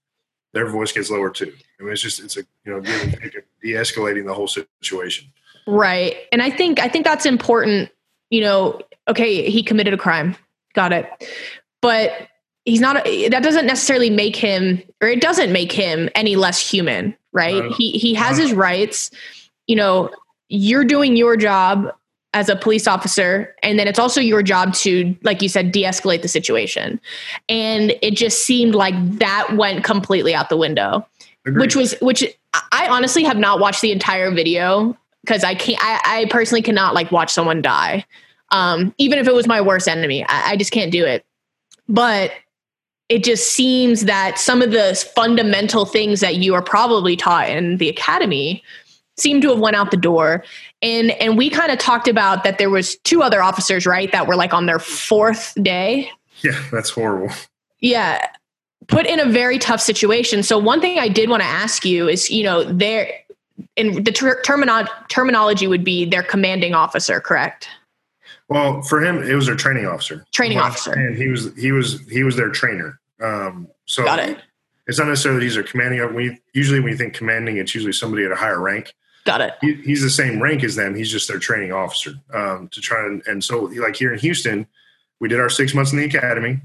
[0.53, 1.53] their voice gets lower too.
[1.79, 3.19] I mean, it's just it's a you know give
[3.61, 5.27] de-escalating the whole situation.
[5.67, 6.15] Right.
[6.31, 7.89] And I think I think that's important,
[8.29, 10.35] you know, okay, he committed a crime.
[10.73, 11.09] Got it.
[11.81, 12.11] But
[12.65, 17.15] he's not that doesn't necessarily make him or it doesn't make him any less human,
[17.31, 17.71] right?
[17.73, 19.11] He he has his rights.
[19.67, 20.11] You know,
[20.49, 21.91] you're doing your job
[22.33, 26.21] as a police officer and then it's also your job to like you said de-escalate
[26.21, 26.99] the situation.
[27.47, 31.07] And it just seemed like that went completely out the window
[31.45, 31.61] Agreed.
[31.61, 32.25] which was which
[32.71, 35.79] I honestly have not watched the entire video because I can't.
[35.81, 38.05] I, I personally cannot like watch someone die,
[38.51, 40.25] um, even if it was my worst enemy.
[40.27, 41.25] I, I just can't do it.
[41.87, 42.31] But
[43.09, 47.77] it just seems that some of the fundamental things that you are probably taught in
[47.77, 48.63] the academy
[49.17, 50.43] seem to have went out the door.
[50.81, 54.27] And and we kind of talked about that there was two other officers right that
[54.27, 56.09] were like on their fourth day.
[56.43, 57.33] Yeah that's horrible.
[57.79, 58.27] Yeah.
[58.87, 60.43] Put in a very tough situation.
[60.43, 63.11] So one thing i did want to ask you is you know there
[63.75, 67.69] in the ter- termino- terminology would be their commanding officer correct
[68.49, 71.99] well for him it was their training officer training officer and he was he was
[72.09, 74.37] he was their trainer um so got it
[74.87, 77.93] it's not necessarily that he's their commanding we usually when you think commanding it's usually
[77.93, 78.93] somebody at a higher rank
[79.25, 79.55] Got it.
[79.59, 80.95] He, he's the same rank as them.
[80.95, 84.67] He's just their training officer um, to try and, and so like here in Houston,
[85.19, 86.61] we did our six months in the academy.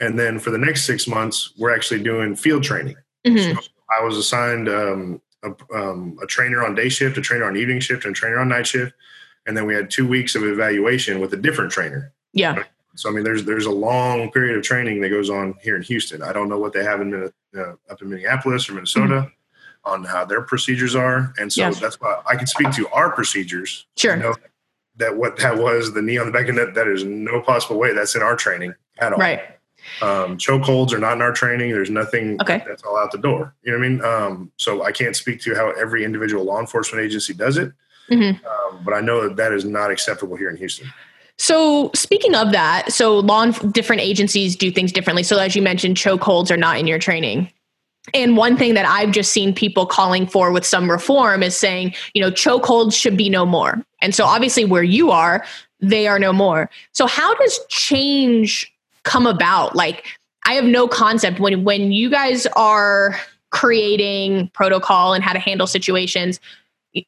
[0.00, 2.96] And then for the next six months, we're actually doing field training.
[3.26, 3.58] Mm-hmm.
[3.58, 3.66] So
[3.96, 7.80] I was assigned um, a, um, a, trainer on day shift, a trainer on evening
[7.80, 8.92] shift, and a trainer on night shift.
[9.46, 12.12] And then we had two weeks of evaluation with a different trainer.
[12.32, 12.64] Yeah.
[12.96, 15.82] So I mean, there's there's a long period of training that goes on here in
[15.82, 16.22] Houston.
[16.22, 19.14] I don't know what they have in uh, up in Minneapolis or Minnesota.
[19.14, 19.28] Mm-hmm
[19.86, 21.32] on how their procedures are.
[21.38, 23.86] And so that's why I can speak to our procedures.
[23.96, 24.16] Sure.
[24.16, 24.34] Know
[24.96, 27.78] that what that was, the knee on the back of that, that is no possible
[27.78, 29.18] way that's in our training at all.
[29.18, 29.42] Right.
[30.00, 31.72] Um, choke holds are not in our training.
[31.72, 32.62] There's nothing okay.
[32.66, 33.54] that's all out the door.
[33.62, 34.04] You know what I mean?
[34.04, 37.72] Um, so I can't speak to how every individual law enforcement agency does it.
[38.10, 38.44] Mm-hmm.
[38.46, 40.92] Um, but I know that that is not acceptable here in Houston.
[41.36, 45.22] So speaking of that, so law and different agencies do things differently.
[45.22, 47.50] So as you mentioned, chokeholds are not in your training.
[48.12, 51.94] And one thing that I've just seen people calling for with some reform is saying,
[52.12, 53.82] you know, chokeholds should be no more.
[54.02, 55.44] And so obviously where you are,
[55.80, 56.70] they are no more.
[56.92, 58.70] So how does change
[59.04, 59.74] come about?
[59.74, 60.04] Like
[60.46, 63.18] I have no concept when when you guys are
[63.50, 66.40] creating protocol and how to handle situations,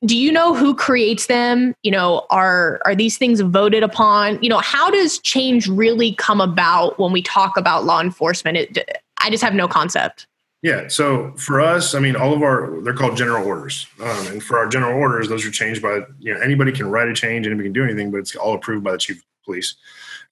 [0.05, 1.75] do you know who creates them?
[1.83, 4.43] You know, are are these things voted upon?
[4.43, 8.57] You know, how does change really come about when we talk about law enforcement?
[8.57, 10.27] It, I just have no concept.
[10.63, 10.89] Yeah.
[10.89, 14.59] So for us, I mean, all of our they're called general orders, um, and for
[14.59, 17.69] our general orders, those are changed by you know anybody can write a change, anybody
[17.69, 19.77] can do anything, but it's all approved by the chief of police,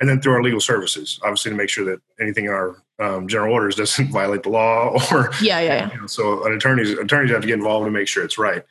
[0.01, 3.29] and then through our legal services, obviously to make sure that anything in our um,
[3.29, 5.75] general orders doesn't violate the law or yeah, yeah.
[5.75, 5.93] yeah.
[5.93, 8.65] You know, so an attorneys attorneys have to get involved to make sure it's right.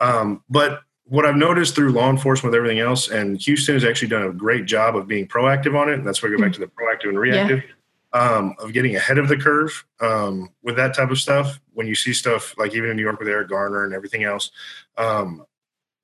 [0.00, 4.08] Um, but what I've noticed through law enforcement with everything else, and Houston has actually
[4.08, 5.94] done a great job of being proactive on it.
[5.94, 6.54] And that's where I go back mm.
[6.54, 7.58] to the proactive and reactive.
[7.58, 7.74] Yeah
[8.14, 11.60] um, of getting ahead of the curve um, with that type of stuff.
[11.74, 14.50] When you see stuff like even in New York with Eric Garner and everything else,
[14.96, 15.44] um,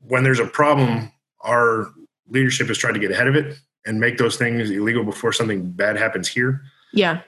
[0.06, 1.92] when there's a problem, our
[2.28, 5.70] leadership has tried to get ahead of it and make those things illegal before something
[5.70, 6.62] bad happens here.
[6.92, 7.22] Yeah.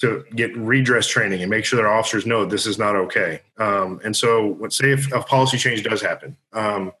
[0.00, 3.40] To get redress training and make sure that our officers know this is not okay.
[3.58, 6.92] Um, and so, let's say if a policy change does happen, um,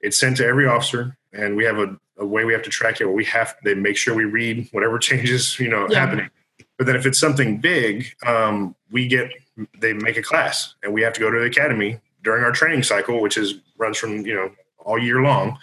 [0.00, 3.00] it's sent to every officer, and we have a, a, way we have to track
[3.00, 3.06] it.
[3.06, 5.98] Where we have they make sure we read whatever changes you know yeah.
[5.98, 6.30] happening
[6.76, 9.30] but then if it's something big, um, we get
[9.80, 12.82] they make a class, and we have to go to the academy during our training
[12.82, 15.58] cycle, which is runs from you know all year long,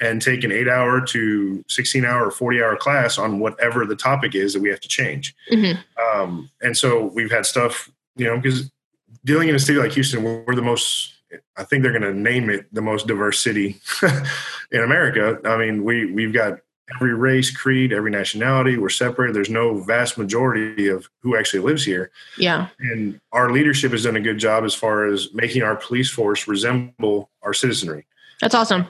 [0.00, 3.96] and take an eight hour to sixteen hour or forty hour class on whatever the
[3.96, 5.34] topic is that we have to change.
[5.50, 6.20] Mm-hmm.
[6.20, 8.70] Um, and so we've had stuff, you know, because
[9.24, 11.14] dealing in a city like Houston, we're, we're the most
[11.56, 13.80] I think they're going to name it the most diverse city
[14.70, 15.40] in America.
[15.44, 16.60] I mean, we we've got
[16.94, 18.78] every race, creed, every nationality.
[18.78, 19.34] We're separated.
[19.34, 22.10] There's no vast majority of who actually lives here.
[22.38, 22.68] Yeah.
[22.78, 26.46] And our leadership has done a good job as far as making our police force
[26.46, 28.06] resemble our citizenry.
[28.40, 28.86] That's awesome.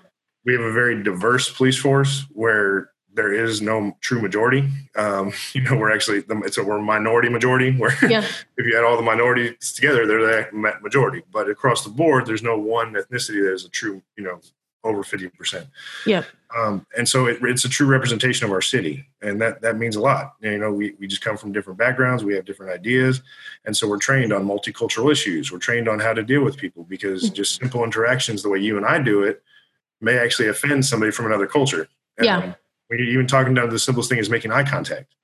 [0.47, 4.69] We have a very diverse police force where there is no true majority.
[4.95, 7.73] Um, you know, we're actually it's a we're a minority majority.
[7.77, 8.25] Where yeah.
[8.57, 11.23] if you add all the minorities together, they're the majority.
[11.31, 14.41] But across the board, there's no one ethnicity that is a true you know
[14.87, 15.67] over 50%.
[16.07, 16.23] Yeah.
[16.57, 19.07] Um, and so it, it's a true representation of our city.
[19.21, 20.35] And that, that means a lot.
[20.41, 22.25] You know, we, we just come from different backgrounds.
[22.25, 23.21] We have different ideas.
[23.65, 25.51] And so we're trained on multicultural issues.
[25.51, 27.35] We're trained on how to deal with people because mm-hmm.
[27.35, 29.43] just simple interactions, the way you and I do it,
[30.01, 31.89] may actually offend somebody from another culture.
[32.19, 32.55] And yeah.
[32.89, 35.15] When you're even talking down to the simplest thing is making eye contact.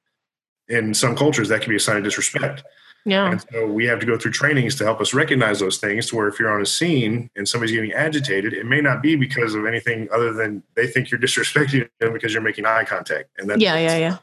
[0.68, 2.64] In some cultures, that can be a sign of disrespect.
[3.04, 3.30] Yeah.
[3.30, 6.16] And so we have to go through trainings to help us recognize those things to
[6.16, 9.54] where if you're on a scene and somebody's getting agitated, it may not be because
[9.54, 13.30] of anything other than they think you're disrespecting them because you're making eye contact.
[13.38, 14.18] And then Yeah, yeah, yeah.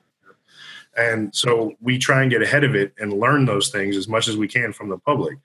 [0.97, 4.27] And so we try and get ahead of it and learn those things as much
[4.27, 5.37] as we can from the public.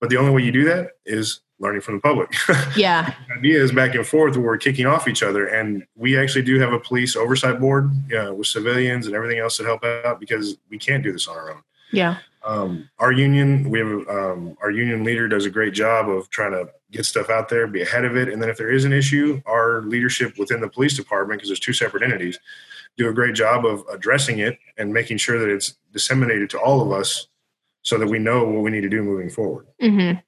[0.00, 2.32] But the only way you do that is learning from the public.
[2.76, 3.14] Yeah.
[3.36, 5.46] ideas back and forth where we're kicking off each other.
[5.46, 9.58] And we actually do have a police oversight board uh, with civilians and everything else
[9.58, 11.62] that help out because we can't do this on our own.
[11.92, 12.18] Yeah.
[12.44, 16.52] Um, our union, we have um, our union leader does a great job of trying
[16.52, 18.92] to get stuff out there, be ahead of it, and then if there is an
[18.92, 22.38] issue, our leadership within the police department, because there's two separate entities,
[22.96, 26.82] do a great job of addressing it and making sure that it's disseminated to all
[26.82, 27.28] of us,
[27.82, 29.66] so that we know what we need to do moving forward.
[29.82, 30.18] Mm-hmm.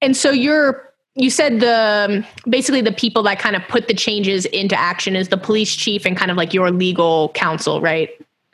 [0.00, 4.46] And so you're you said the basically the people that kind of put the changes
[4.46, 8.10] into action is the police chief and kind of like your legal counsel, right?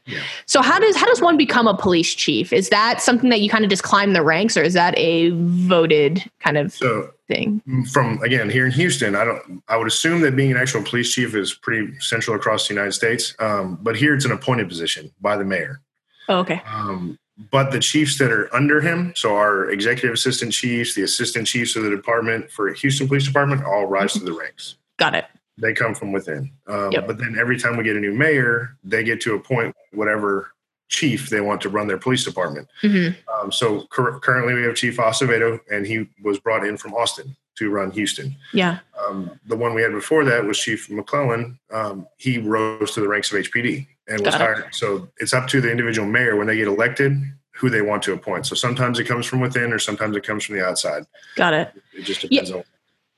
[0.06, 0.20] Yeah.
[0.46, 2.52] So how does how does one become a police chief?
[2.52, 5.30] Is that something that you kind of just climb the ranks, or is that a
[5.30, 7.60] voted kind of so, thing?
[7.92, 9.62] From again here in Houston, I don't.
[9.68, 12.92] I would assume that being an actual police chief is pretty central across the United
[12.92, 15.80] States, um, but here it's an appointed position by the mayor.
[16.28, 16.62] Oh, okay.
[16.66, 17.18] Um,
[17.50, 21.76] but the chiefs that are under him, so our executive assistant chiefs, the assistant chiefs
[21.76, 24.76] of the department for Houston Police Department, all rise to the ranks.
[24.98, 25.26] Got it
[25.58, 26.50] they come from within.
[26.66, 27.06] Um, yep.
[27.06, 30.52] But then every time we get a new mayor, they get to appoint whatever
[30.88, 32.68] chief they want to run their police department.
[32.82, 33.18] Mm-hmm.
[33.32, 37.36] Um, so cur- currently we have Chief Acevedo, and he was brought in from Austin
[37.56, 38.36] to run Houston.
[38.52, 38.80] Yeah.
[39.06, 41.58] Um, the one we had before that was Chief McClelland.
[41.72, 44.66] Um, he rose to the ranks of HPD and was hired.
[44.72, 47.20] So it's up to the individual mayor when they get elected
[47.52, 48.46] who they want to appoint.
[48.46, 51.06] So sometimes it comes from within, or sometimes it comes from the outside.
[51.36, 51.72] Got it.
[51.94, 52.56] It just depends yeah.
[52.56, 52.64] on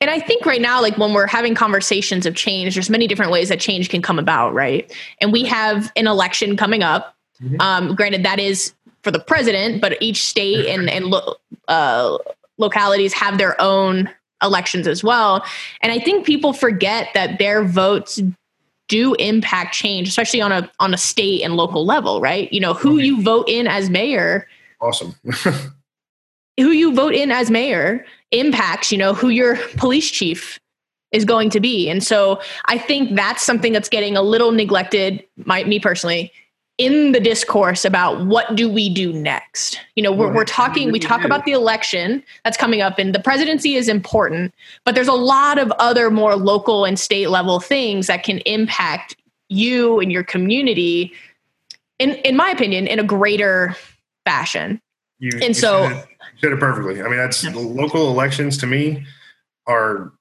[0.01, 3.33] and I think right now, like when we're having conversations of change, there's many different
[3.33, 4.92] ways that change can come about, right?
[5.20, 7.16] And we have an election coming up.
[7.42, 7.61] Mm-hmm.
[7.61, 11.35] Um, granted, that is for the president, but each state and and lo-
[11.66, 12.18] uh,
[12.59, 14.09] localities have their own
[14.40, 15.44] elections as well.
[15.81, 18.20] And I think people forget that their votes
[18.88, 22.53] do impact change, especially on a on a state and local level, right?
[22.53, 23.01] You know, who mm-hmm.
[23.01, 24.48] you vote in as mayor.
[24.81, 25.14] Awesome.
[26.57, 30.59] who you vote in as mayor impacts, you know, who your police chief
[31.12, 31.88] is going to be.
[31.88, 36.33] And so I think that's something that's getting a little neglected, my, me personally,
[36.78, 39.80] in the discourse about what do we do next.
[39.96, 43.18] You know, we're, we're talking, we talk about the election that's coming up, and the
[43.18, 48.06] presidency is important, but there's a lot of other more local and state level things
[48.06, 49.16] that can impact
[49.48, 51.12] you and your community,
[51.98, 53.76] in, in my opinion, in a greater
[54.24, 54.80] fashion.
[55.18, 55.88] You, and so
[56.40, 57.02] said it perfectly.
[57.02, 57.52] I mean, that's yeah.
[57.54, 59.04] local elections to me
[59.66, 60.12] are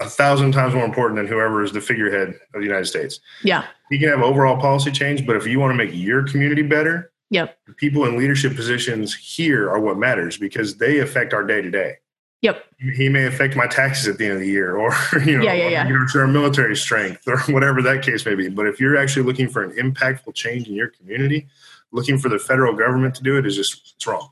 [0.00, 3.20] a thousand times more important than whoever is the figurehead of the United States.
[3.44, 3.66] Yeah.
[3.90, 7.12] You can have overall policy change, but if you want to make your community better,
[7.28, 7.58] yep.
[7.66, 11.70] the people in leadership positions here are what matters because they affect our day to
[11.70, 11.96] day.
[12.42, 12.64] Yep.
[12.96, 14.90] He may affect my taxes at the end of the year or,
[15.26, 15.88] you know, yeah, yeah, yeah.
[15.88, 18.48] you know, our military strength or whatever that case may be.
[18.48, 21.46] But if you're actually looking for an impactful change in your community,
[21.92, 24.30] looking for the federal government to do it is just it's wrong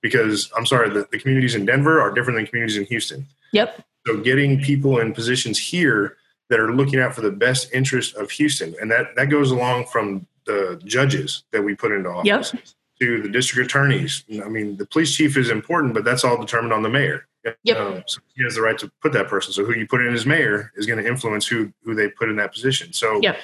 [0.00, 3.26] because I'm sorry, the, the communities in Denver are different than communities in Houston.
[3.52, 3.84] Yep.
[4.06, 6.16] So getting people in positions here
[6.50, 9.86] that are looking out for the best interest of Houston, and that that goes along
[9.86, 12.62] from the judges that we put into office yep.
[13.00, 14.24] to the district attorneys.
[14.44, 17.26] I mean, the police chief is important, but that's all determined on the mayor.
[17.62, 17.76] Yep.
[17.76, 19.52] Um, so he has the right to put that person.
[19.52, 22.28] So who you put in as mayor is going to influence who who they put
[22.28, 22.92] in that position.
[22.92, 23.38] So yep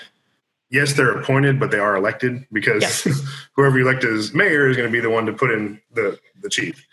[0.70, 3.02] yes, they're appointed, but they are elected because
[3.54, 6.18] whoever you elect as mayor is going to be the one to put in the
[6.40, 6.86] the chief.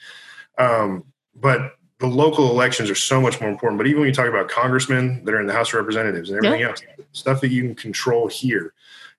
[0.57, 3.77] Um, but the local elections are so much more important.
[3.77, 6.37] But even when you talk about congressmen that are in the House of Representatives and
[6.37, 6.69] everything yeah.
[6.69, 6.81] else,
[7.13, 8.73] stuff that you can control here,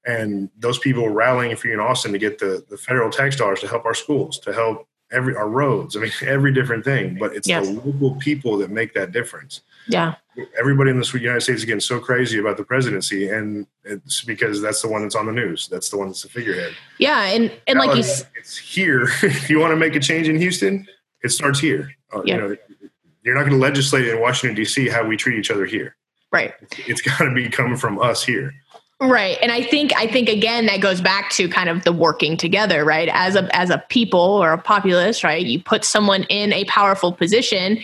[0.06, 3.60] and those people rallying for you in Austin to get the, the federal tax dollars
[3.60, 5.96] to help our schools, to help every our roads.
[5.96, 7.16] I mean, every different thing.
[7.18, 7.66] But it's yes.
[7.66, 9.62] the local people that make that difference.
[9.88, 10.14] Yeah.
[10.58, 14.62] Everybody in the United States is getting so crazy about the presidency, and it's because
[14.62, 15.66] that's the one that's on the news.
[15.66, 16.74] That's the one that's the figurehead.
[16.98, 18.04] Yeah, and and like you,
[18.36, 19.08] it's here.
[19.22, 20.86] if you want to make a change in Houston,
[21.24, 21.90] it starts here.
[22.14, 22.34] Uh, yeah.
[22.34, 22.56] You know,
[23.28, 24.88] you're not going to legislate in Washington D.C.
[24.88, 25.94] how we treat each other here.
[26.32, 26.54] Right.
[26.78, 28.54] It's got to be coming from us here.
[29.00, 29.38] Right.
[29.42, 32.84] And I think I think again that goes back to kind of the working together,
[32.84, 33.08] right?
[33.12, 35.44] As a as a people or a populace, right?
[35.44, 37.78] You put someone in a powerful position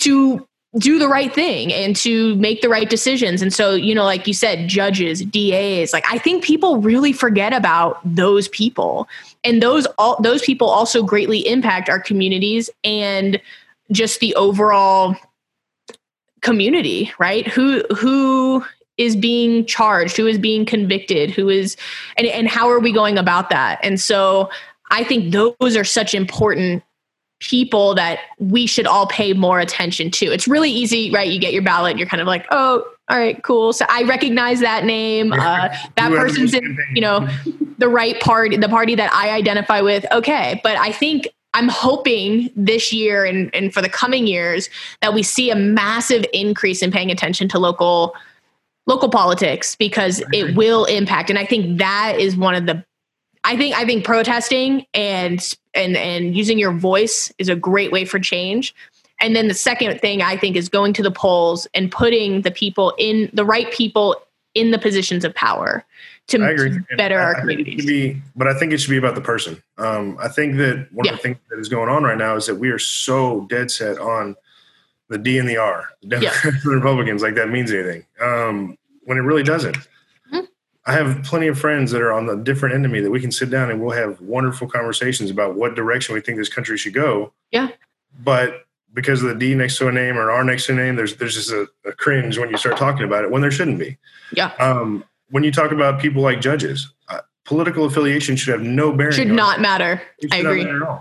[0.00, 3.40] to do the right thing and to make the right decisions.
[3.40, 7.54] And so, you know, like you said, judges, DAs, like I think people really forget
[7.54, 9.08] about those people.
[9.44, 13.40] And those all those people also greatly impact our communities and
[13.90, 15.16] just the overall
[16.42, 17.46] community, right?
[17.46, 18.64] Who who
[18.96, 21.76] is being charged, who is being convicted, who is
[22.16, 23.78] and, and how are we going about that?
[23.82, 24.50] And so
[24.90, 26.82] I think those are such important
[27.40, 30.26] people that we should all pay more attention to.
[30.26, 31.28] It's really easy, right?
[31.28, 33.72] You get your ballot, you're kind of like, oh, all right, cool.
[33.72, 35.32] So I recognize that name.
[35.32, 37.26] Uh, that person's in, you know,
[37.78, 40.04] the right party, the party that I identify with.
[40.12, 40.60] Okay.
[40.62, 41.28] But I think
[41.58, 44.70] I'm hoping this year and, and for the coming years
[45.02, 48.14] that we see a massive increase in paying attention to local
[48.86, 51.30] local politics because it will impact.
[51.30, 52.84] And I think that is one of the
[53.42, 55.40] I think I think protesting and
[55.74, 58.72] and and using your voice is a great way for change.
[59.20, 62.52] And then the second thing I think is going to the polls and putting the
[62.52, 64.14] people in the right people
[64.54, 65.84] in the positions of power
[66.28, 67.84] to, to better our communities.
[67.84, 69.62] Be, but I think it should be about the person.
[69.78, 71.12] Um, I think that one yeah.
[71.12, 73.70] of the things that is going on right now is that we are so dead
[73.70, 74.36] set on
[75.08, 76.50] the D and the R, Democrats yeah.
[76.50, 78.04] and Republicans, like that means anything.
[78.20, 79.76] Um, when it really doesn't.
[79.76, 80.40] Mm-hmm.
[80.84, 83.20] I have plenty of friends that are on the different end of me that we
[83.20, 86.76] can sit down and we'll have wonderful conversations about what direction we think this country
[86.76, 87.32] should go.
[87.50, 87.70] Yeah.
[88.22, 90.76] But because of the D next to a name or an R next to a
[90.76, 93.50] name, there's there's just a, a cringe when you start talking about it when there
[93.50, 93.96] shouldn't be.
[94.32, 94.52] Yeah.
[94.58, 99.14] Um, when you talk about people like judges, uh, political affiliation should have no bearing.
[99.14, 100.02] Should not matter.
[100.32, 100.64] I agree.
[100.64, 101.00] Matter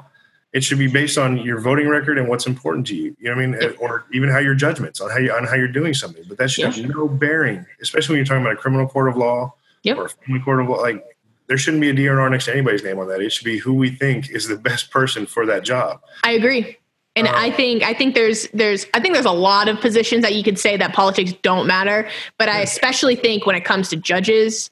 [0.53, 3.15] it should be based on your voting record and what's important to you.
[3.19, 3.61] You know what I mean?
[3.61, 3.75] Yep.
[3.79, 6.23] Or even how your judgments on how you on how you're doing something.
[6.27, 6.73] But that should yep.
[6.73, 9.53] have no bearing, especially when you're talking about a criminal court of law
[9.83, 9.97] yep.
[9.97, 10.77] or a family court of law.
[10.77, 11.03] Like
[11.47, 13.21] there shouldn't be a DNR next to anybody's name on that.
[13.21, 16.01] It should be who we think is the best person for that job.
[16.23, 16.77] I agree.
[17.17, 20.21] And um, I think I think there's there's I think there's a lot of positions
[20.21, 22.07] that you could say that politics don't matter,
[22.37, 24.69] but I especially think when it comes to judges,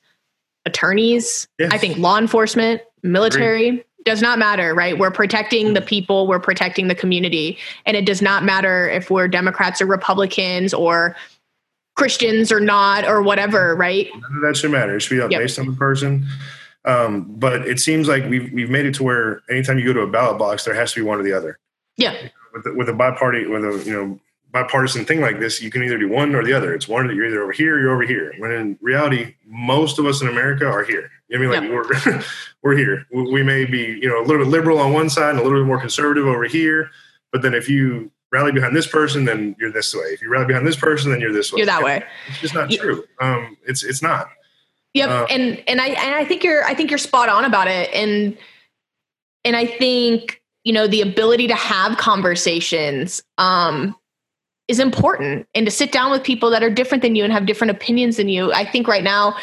[0.66, 1.72] attorneys, yes.
[1.74, 4.98] I think law enforcement, military, Agreed does not matter, right?
[4.98, 7.58] We're protecting the people, we're protecting the community.
[7.86, 11.16] And it does not matter if we're Democrats or Republicans or
[11.96, 14.08] Christians or not or whatever, right?
[14.14, 14.96] None of that should matter.
[14.96, 15.42] It should be yep.
[15.42, 16.26] based on the person.
[16.86, 20.02] Um, but it seems like we've we've made it to where anytime you go to
[20.02, 21.58] a ballot box, there has to be one or the other.
[21.98, 22.30] Yeah.
[22.54, 24.20] With with a biparty with a you know
[24.52, 26.74] bipartisan thing like this, you can either do one or the other.
[26.74, 28.34] It's one that you're either over here, or you're over here.
[28.38, 31.12] When in reality, most of us in America are here.
[31.28, 31.76] You know I mean?
[31.76, 32.24] Like we're
[32.64, 33.06] we're here.
[33.12, 35.60] We may be, you know, a little bit liberal on one side and a little
[35.60, 36.90] bit more conservative over here.
[37.32, 40.06] But then if you rally behind this person, then you're this way.
[40.06, 41.58] If you rally behind this person, then you're this way.
[41.58, 42.04] You're that way.
[42.30, 43.04] It's just not true.
[43.20, 44.28] Um, it's it's not.
[44.94, 45.10] Yep.
[45.10, 47.94] Um, and and I and I think you're I think you're spot on about it.
[47.94, 48.38] And
[49.44, 53.96] and I think you know the ability to have conversations um
[54.68, 57.46] is important and to sit down with people that are different than you and have
[57.46, 58.52] different opinions than you.
[58.52, 59.38] I think right now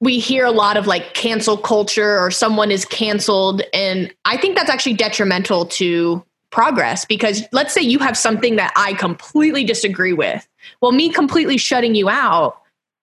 [0.00, 4.56] we hear a lot of like cancel culture or someone is canceled and I think
[4.56, 10.12] that's actually detrimental to progress because let's say you have something that I completely disagree
[10.12, 10.46] with.
[10.80, 12.60] Well, me completely shutting you out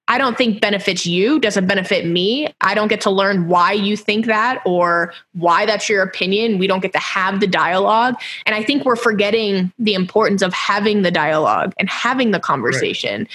[0.09, 2.53] I don't think benefits you, doesn't benefit me.
[2.59, 6.57] I don't get to learn why you think that or why that's your opinion.
[6.57, 8.15] We don't get to have the dialogue.
[8.45, 13.21] And I think we're forgetting the importance of having the dialogue and having the conversation.
[13.21, 13.29] Right.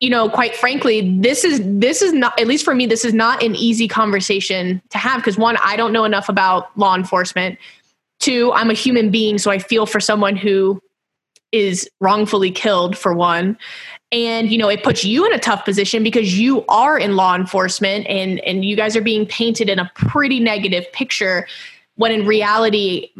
[0.00, 3.12] You know, quite frankly, this is this is not at least for me this is
[3.12, 7.58] not an easy conversation to have because one, I don't know enough about law enforcement.
[8.18, 10.80] Two, I'm a human being so I feel for someone who
[11.52, 13.58] is wrongfully killed for one.
[14.12, 17.36] And you know it puts you in a tough position because you are in law
[17.36, 21.46] enforcement and and you guys are being painted in a pretty negative picture
[21.94, 23.10] when in reality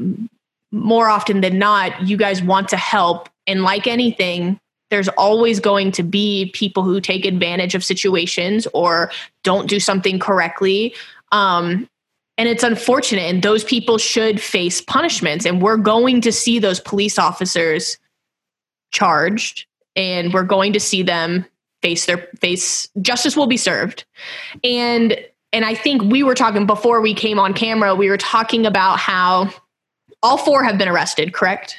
[0.72, 3.28] more often than not you guys want to help.
[3.46, 4.58] And like anything
[4.90, 9.10] there's always going to be people who take advantage of situations or
[9.44, 10.94] don't do something correctly.
[11.32, 11.88] Um,
[12.36, 13.22] and it's unfortunate.
[13.22, 15.46] And those people should face punishments.
[15.46, 17.98] And we're going to see those police officers
[18.90, 19.66] charged
[19.96, 21.44] and we're going to see them
[21.82, 24.04] face their face justice will be served.
[24.62, 25.18] And
[25.52, 28.98] and i think we were talking before we came on camera we were talking about
[28.98, 29.52] how
[30.22, 31.76] all four have been arrested correct?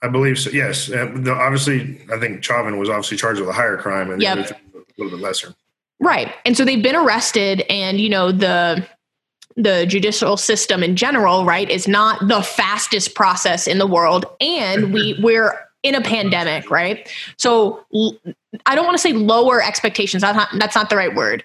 [0.00, 0.90] I believe so yes.
[0.90, 4.38] Uh, the, obviously i think chauvin was obviously charged with a higher crime and yep.
[4.38, 4.56] a
[4.96, 5.54] little bit lesser.
[6.00, 6.32] Right.
[6.44, 8.86] And so they've been arrested and you know the
[9.56, 14.92] the judicial system in general right is not the fastest process in the world and
[14.92, 17.08] we we're in a pandemic, right?
[17.36, 17.84] So
[18.66, 20.22] I don't want to say lower expectations.
[20.22, 21.44] That's not, that's not the right word.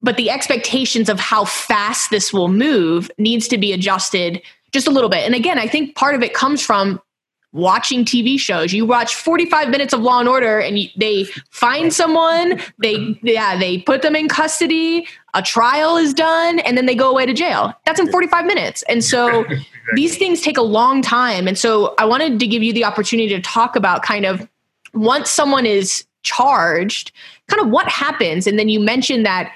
[0.00, 4.40] But the expectations of how fast this will move needs to be adjusted
[4.72, 5.24] just a little bit.
[5.24, 7.00] And again, I think part of it comes from
[7.52, 8.72] watching TV shows.
[8.72, 13.78] You watch 45 minutes of Law and Order and they find someone, they yeah, they
[13.80, 15.06] put them in custody,
[15.38, 17.72] a trial is done and then they go away to jail.
[17.86, 18.82] That's in 45 minutes.
[18.88, 19.44] And so
[19.94, 21.46] these things take a long time.
[21.46, 24.48] And so I wanted to give you the opportunity to talk about kind of
[24.94, 27.12] once someone is charged,
[27.46, 29.52] kind of what happens and then you mentioned that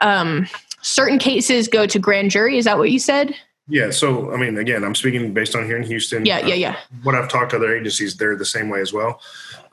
[0.00, 0.46] um
[0.80, 3.34] certain cases go to grand jury, is that what you said?
[3.68, 3.90] Yeah.
[3.90, 6.24] So, I mean, again, I'm speaking based on here in Houston.
[6.24, 6.70] Yeah, yeah, yeah.
[6.70, 9.20] Uh, what I've talked to other agencies, they're the same way as well.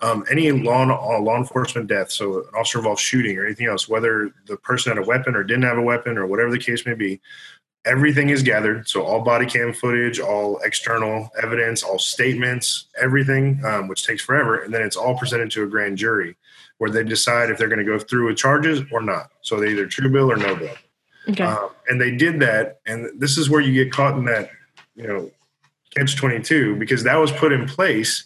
[0.03, 3.87] Um, any law uh, law enforcement death, so an officer involved shooting or anything else,
[3.87, 6.85] whether the person had a weapon or didn't have a weapon or whatever the case
[6.85, 7.21] may be,
[7.85, 8.85] everything is gathered.
[8.85, 14.63] So all body cam footage, all external evidence, all statements, everything, um, which takes forever,
[14.63, 16.35] and then it's all presented to a grand jury
[16.79, 19.31] where they decide if they're going to go through with charges or not.
[19.41, 20.75] So they either true bill or no bill.
[21.29, 21.45] Okay.
[21.45, 24.49] Um, and they did that, and this is where you get caught in that,
[24.95, 25.31] you know,
[25.95, 28.25] catch twenty two because that was put in place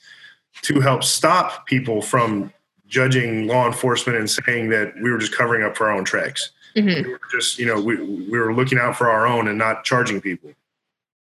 [0.63, 2.51] to help stop people from
[2.87, 6.51] judging law enforcement and saying that we were just covering up for our own tracks.
[6.75, 7.07] Mm-hmm.
[7.07, 9.83] We were just, you know, we we were looking out for our own and not
[9.83, 10.51] charging people.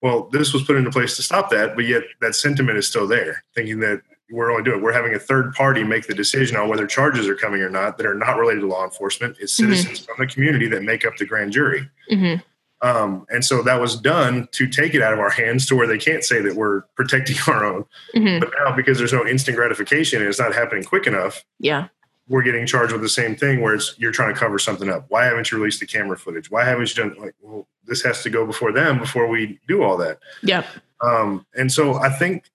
[0.01, 3.07] Well, this was put into place to stop that, but yet that sentiment is still
[3.07, 6.69] there, thinking that we're only doing we're having a third party make the decision on
[6.69, 9.37] whether charges are coming or not that are not related to law enforcement.
[9.39, 9.71] It's mm-hmm.
[9.71, 10.13] citizens mm-hmm.
[10.13, 11.89] from the community that make up the grand jury.
[12.11, 12.41] Mm-hmm.
[12.81, 15.87] Um, and so that was done to take it out of our hands to where
[15.87, 17.85] they can't say that we're protecting our own.
[18.15, 18.39] Mm-hmm.
[18.39, 21.87] But now, because there's no instant gratification and it's not happening quick enough, yeah,
[22.29, 23.61] we're getting charged with the same thing.
[23.61, 25.05] Where it's you're trying to cover something up.
[25.09, 26.51] Why haven't you released the camera footage?
[26.51, 27.35] Why haven't you done like?
[27.41, 30.19] Well, this has to go before them before we do all that.
[30.43, 30.65] Yeah.
[31.01, 32.49] Um, and so I think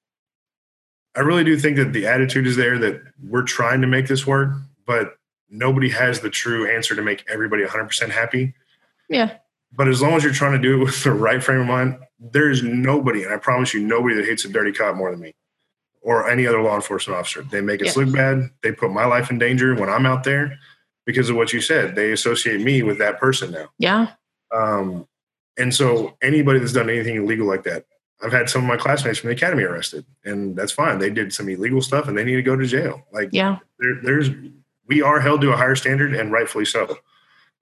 [1.16, 4.26] I really do think that the attitude is there that we're trying to make this
[4.26, 4.50] work,
[4.86, 5.16] but
[5.50, 8.54] nobody has the true answer to make everybody 100% happy.
[9.08, 9.36] Yeah.
[9.74, 11.98] But as long as you're trying to do it with the right frame of mind,
[12.18, 15.20] there is nobody, and I promise you, nobody that hates a dirty cop more than
[15.20, 15.34] me
[16.02, 17.42] or any other law enforcement officer.
[17.42, 18.04] They make us yeah.
[18.04, 18.50] look bad.
[18.62, 20.58] They put my life in danger when I'm out there
[21.06, 21.94] because of what you said.
[21.94, 23.68] They associate me with that person now.
[23.78, 24.08] Yeah.
[24.52, 25.06] Um,
[25.56, 27.86] and so anybody that's done anything illegal like that,
[28.22, 30.98] I've had some of my classmates from the academy arrested, and that's fine.
[30.98, 33.02] They did some illegal stuff, and they need to go to jail.
[33.12, 34.30] Like, yeah, there, there's
[34.86, 36.98] we are held to a higher standard, and rightfully so,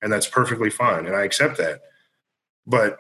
[0.03, 1.81] and that's perfectly fine, and I accept that.
[2.67, 2.99] But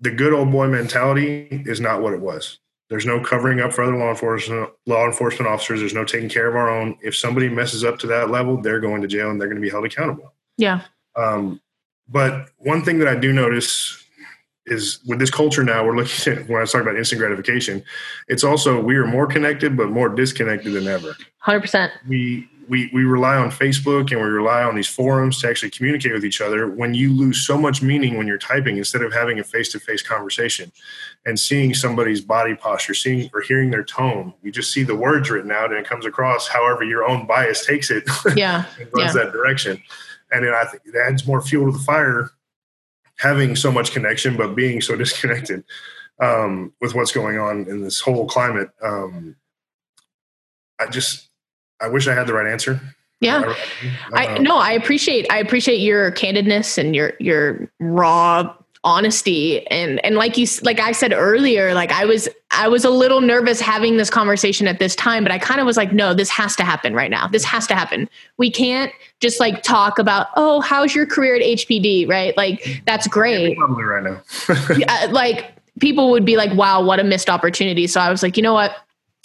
[0.00, 2.58] the good old boy mentality is not what it was.
[2.88, 5.80] There's no covering up for other law enforcement law enforcement officers.
[5.80, 6.98] There's no taking care of our own.
[7.02, 9.62] If somebody messes up to that level, they're going to jail and they're going to
[9.62, 10.34] be held accountable.
[10.58, 10.82] Yeah.
[11.16, 11.60] Um,
[12.08, 14.04] but one thing that I do notice
[14.66, 17.82] is with this culture now, we're looking at when I talk about instant gratification,
[18.28, 21.16] it's also we are more connected but more disconnected than ever.
[21.38, 21.92] Hundred percent.
[22.06, 26.12] We we we rely on Facebook and we rely on these forums to actually communicate
[26.12, 26.68] with each other.
[26.68, 30.72] When you lose so much meaning when you're typing, instead of having a face-to-face conversation
[31.26, 35.30] and seeing somebody's body posture, seeing or hearing their tone, you just see the words
[35.30, 38.04] written out and it comes across however your own bias takes it.
[38.36, 39.24] Yeah, and runs yeah.
[39.24, 39.82] that direction.
[40.30, 42.30] And I think it adds more fuel to the fire
[43.18, 45.64] having so much connection but being so disconnected
[46.20, 48.70] um, with what's going on in this whole climate.
[48.82, 49.36] Um,
[50.78, 51.28] I just
[51.82, 52.80] I wish I had the right answer.
[53.20, 53.54] Yeah,
[54.12, 58.54] I, I no, I appreciate I appreciate your candidness and your your raw
[58.84, 59.64] honesty.
[59.68, 63.20] And and like you like I said earlier like I was I was a little
[63.20, 66.28] nervous having this conversation at this time but I kind of was like no this
[66.30, 67.28] has to happen right now.
[67.28, 68.08] This has to happen.
[68.38, 72.36] We can't just like talk about oh how's your career at HPD right?
[72.36, 73.56] Like that's great.
[73.56, 74.20] probably right now.
[74.76, 77.86] Yeah, uh, like people would be like wow what a missed opportunity.
[77.86, 78.74] So I was like you know what?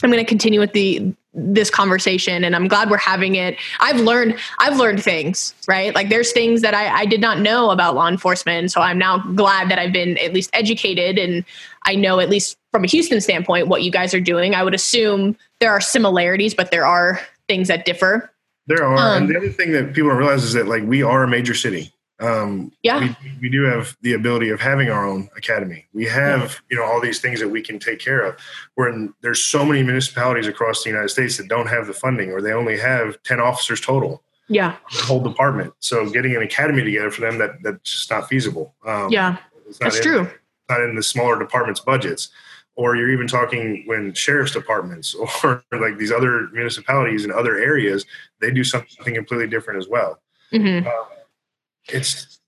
[0.03, 3.57] I'm going to continue with the this conversation and i'm glad we're having it.
[3.79, 5.93] I've learned i've learned things right?
[5.93, 9.19] Like there's things that I, I did not know about law enforcement so i'm now
[9.35, 11.45] glad that i've been at least educated and
[11.83, 14.55] i know at least from a houston standpoint what you guys are doing.
[14.55, 18.31] I would assume there are similarities but there are things that differ.
[18.65, 21.03] There are um, and the other thing that people don't realize is that like we
[21.03, 25.05] are a major city um, yeah, we, we, do have the ability of having our
[25.05, 25.85] own academy.
[25.93, 28.39] We have, you know, all these things that we can take care of.
[28.73, 32.41] Where there's so many municipalities across the United States that don't have the funding, or
[32.41, 34.23] they only have ten officers total.
[34.47, 35.73] Yeah, the whole department.
[35.79, 38.73] So getting an academy together for them that that's just not feasible.
[38.83, 39.37] Um, yeah,
[39.79, 40.27] that's in, true.
[40.69, 42.29] Not in the smaller departments' budgets.
[42.75, 48.05] Or you're even talking when sheriff's departments or like these other municipalities in other areas,
[48.39, 50.19] they do something completely different as well.
[50.53, 50.87] Mm-hmm.
[50.87, 51.16] Um,
[51.89, 52.39] it's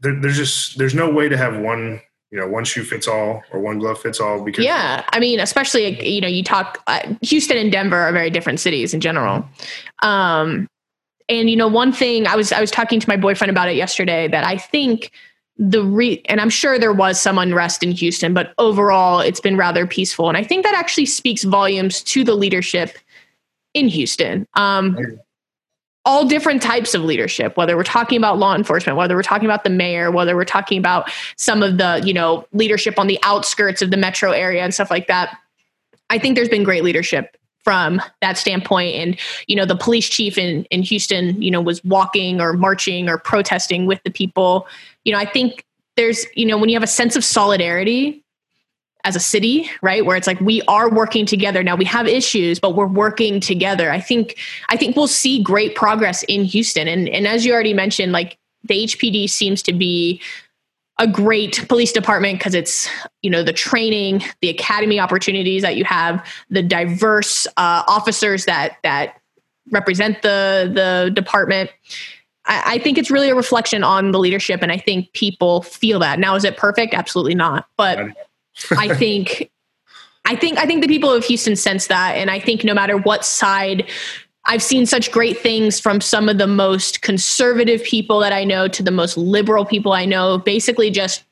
[0.00, 2.00] there, there's just there's no way to have one
[2.30, 5.40] you know one shoe fits all or one glove fits all because yeah i mean
[5.40, 9.44] especially you know you talk uh, houston and denver are very different cities in general.
[10.02, 10.68] Um
[11.28, 13.76] and you know one thing i was i was talking to my boyfriend about it
[13.76, 15.10] yesterday that i think
[15.56, 19.56] the re and i'm sure there was some unrest in houston but overall it's been
[19.56, 20.28] rather peaceful.
[20.28, 22.96] And i think that actually speaks volumes to the leadership
[23.74, 24.46] in houston.
[24.54, 24.96] Um
[26.10, 29.62] all different types of leadership whether we're talking about law enforcement whether we're talking about
[29.62, 33.80] the mayor whether we're talking about some of the you know leadership on the outskirts
[33.80, 35.38] of the metro area and stuff like that.
[36.10, 38.96] I think there's been great leadership from that standpoint.
[38.96, 43.08] And you know the police chief in in Houston you know was walking or marching
[43.08, 44.66] or protesting with the people.
[45.04, 45.64] You know i think
[45.96, 48.24] there's you know when you have a sense of solidarity
[49.04, 50.04] as a city, right?
[50.04, 51.62] Where it's like we are working together.
[51.62, 53.90] Now we have issues, but we're working together.
[53.90, 54.38] I think
[54.68, 56.88] I think we'll see great progress in Houston.
[56.88, 60.20] And and as you already mentioned, like the HPD seems to be
[60.98, 62.88] a great police department because it's
[63.22, 68.76] you know the training, the academy opportunities that you have, the diverse uh, officers that
[68.82, 69.16] that
[69.70, 71.70] represent the the department.
[72.44, 75.98] I, I think it's really a reflection on the leadership, and I think people feel
[76.00, 76.18] that.
[76.18, 76.92] Now, is it perfect?
[76.92, 77.98] Absolutely not, but
[78.76, 79.50] I think
[80.24, 82.96] I think I think the people of Houston sense that and I think no matter
[82.96, 83.88] what side
[84.46, 88.68] I've seen such great things from some of the most conservative people that I know
[88.68, 91.24] to the most liberal people I know basically just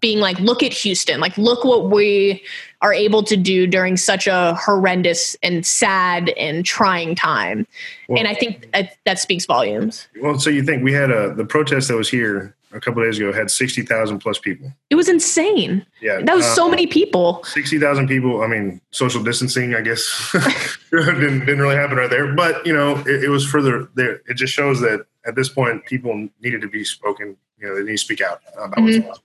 [0.00, 2.42] being like look at Houston like look what we
[2.84, 7.66] are able to do during such a horrendous and sad and trying time.
[8.08, 10.06] Well, and I think that, that speaks volumes.
[10.20, 13.18] Well, so you think we had a the protest that was here a couple days
[13.18, 14.72] ago had 60,000 plus people.
[14.90, 15.86] It was insane.
[16.02, 16.20] Yeah.
[16.22, 17.42] That was so many people.
[17.44, 18.42] 60,000 people.
[18.42, 20.34] I mean, social distancing, I guess,
[20.90, 22.34] didn't, didn't really happen right there.
[22.34, 24.20] But, you know, it, it, was further there.
[24.28, 27.82] It just shows that at this point, people needed to be spoken, you know, they
[27.82, 29.06] need to speak out about mm-hmm.
[29.06, 29.20] what's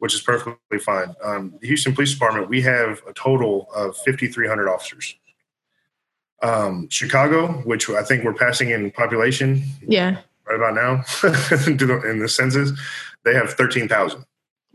[0.00, 1.12] which is perfectly fine.
[1.24, 5.16] Um, the Houston Police Department, we have a total of 5,300 officers.
[6.40, 9.64] Um, Chicago, which I think we're passing in population.
[9.84, 10.18] Yeah
[10.48, 10.92] right about now
[12.08, 12.72] in the census,
[13.24, 14.24] they have 13,000.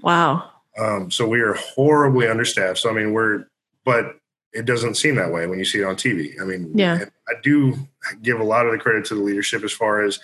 [0.01, 0.49] Wow.
[0.77, 2.79] Um, so we are horribly understaffed.
[2.79, 3.45] So, I mean, we're,
[3.85, 4.17] but
[4.53, 6.39] it doesn't seem that way when you see it on TV.
[6.41, 7.75] I mean, yeah, I do
[8.21, 10.19] give a lot of the credit to the leadership as far as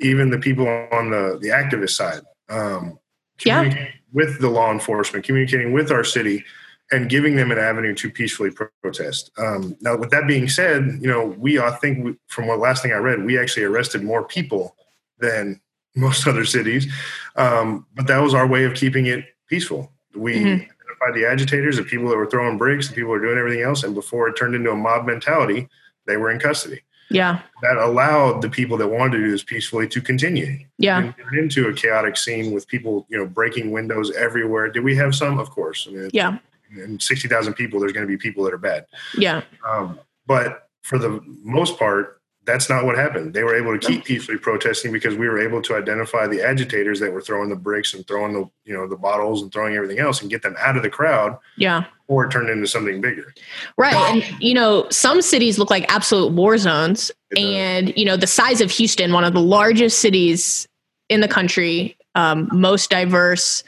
[0.00, 2.22] even the people on the, the activist side.
[2.48, 2.98] Um,
[3.44, 3.86] yeah.
[4.12, 6.44] with the law enforcement, communicating with our city
[6.90, 8.50] and giving them an avenue to peacefully
[8.82, 9.30] protest.
[9.38, 12.82] Um, now, with that being said, you know, we I think we, from what last
[12.82, 14.74] thing I read, we actually arrested more people
[15.20, 15.60] than
[15.94, 16.92] most other cities,
[17.36, 19.92] um, but that was our way of keeping it peaceful.
[20.14, 20.46] We mm-hmm.
[20.46, 23.62] identified the agitators, the people that were throwing bricks, the people who were doing everything
[23.62, 25.68] else, and before it turned into a mob mentality,
[26.06, 26.80] they were in custody.
[27.10, 30.58] Yeah, that allowed the people that wanted to do this peacefully to continue.
[30.76, 34.68] Yeah, into a chaotic scene with people, you know, breaking windows everywhere.
[34.70, 35.38] Did we have some?
[35.38, 35.86] Of course.
[35.88, 36.38] I mean, yeah
[36.76, 38.86] and 60,000 people, there's going to be people that are bad.
[39.16, 39.42] Yeah.
[39.66, 42.17] Um, but for the most part,
[42.48, 43.34] that's not what happened.
[43.34, 46.98] They were able to keep peacefully protesting because we were able to identify the agitators
[47.00, 49.98] that were throwing the bricks and throwing the you know the bottles and throwing everything
[49.98, 51.36] else and get them out of the crowd.
[51.58, 51.84] Yeah.
[52.06, 53.34] Or it turned into something bigger.
[53.76, 53.94] Right.
[53.94, 57.12] And you know, some cities look like absolute war zones.
[57.36, 60.66] And you know, the size of Houston, one of the largest cities
[61.10, 63.62] in the country, um, most diverse,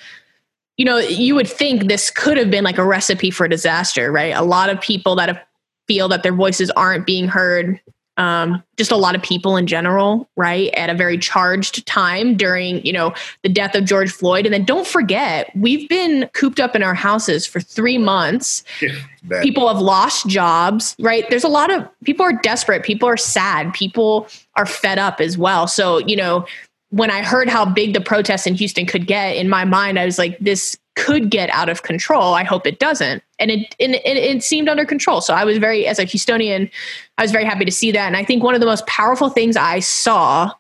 [0.79, 4.35] you know, you would think this could have been like a recipe for disaster, right?
[4.35, 5.41] A lot of people that have,
[5.87, 7.79] feel that their voices aren't being heard.
[8.21, 10.71] Um, just a lot of people in general, right?
[10.75, 14.45] At a very charged time during, you know, the death of George Floyd.
[14.45, 18.63] And then don't forget, we've been cooped up in our houses for three months.
[18.83, 21.25] Yeah, people have lost jobs, right?
[21.31, 22.83] There's a lot of people are desperate.
[22.83, 23.73] People are sad.
[23.73, 25.67] People are fed up as well.
[25.67, 26.45] So, you know,
[26.91, 30.05] when I heard how big the protests in Houston could get, in my mind, I
[30.05, 32.35] was like, this could get out of control.
[32.35, 33.23] I hope it doesn't.
[33.39, 35.21] And it, and it, it seemed under control.
[35.21, 36.71] So I was very, as a Houstonian,
[37.19, 38.07] I was very happy to see that.
[38.07, 40.53] And I think one of the most powerful things I saw,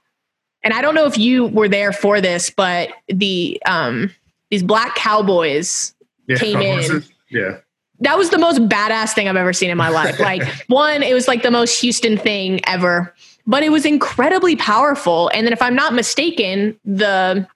[0.62, 4.11] and I don't know if you were there for this, but the um,
[4.51, 5.95] these black cowboys
[6.26, 7.05] yeah, came in.
[7.30, 7.59] Yeah
[8.03, 10.18] that was the most badass thing I've ever seen in my life.
[10.20, 13.14] Like one, it was like the most Houston thing ever
[13.47, 15.28] but it was incredibly powerful.
[15.34, 17.47] And then, if I'm not mistaken, the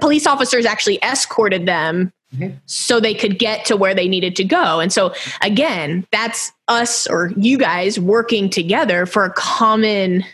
[0.00, 2.56] police officers actually escorted them mm-hmm.
[2.66, 4.80] so they could get to where they needed to go.
[4.80, 10.24] And so, again, that's us or you guys working together for a common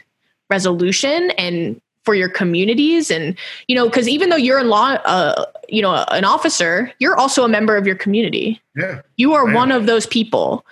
[0.51, 3.11] resolution and for your communities.
[3.11, 3.37] And
[3.67, 7.45] you know because even though you're in law uh, you know an officer you're also
[7.45, 8.61] a member of your community.
[8.75, 9.03] Yeah.
[9.17, 10.65] You are one of those people.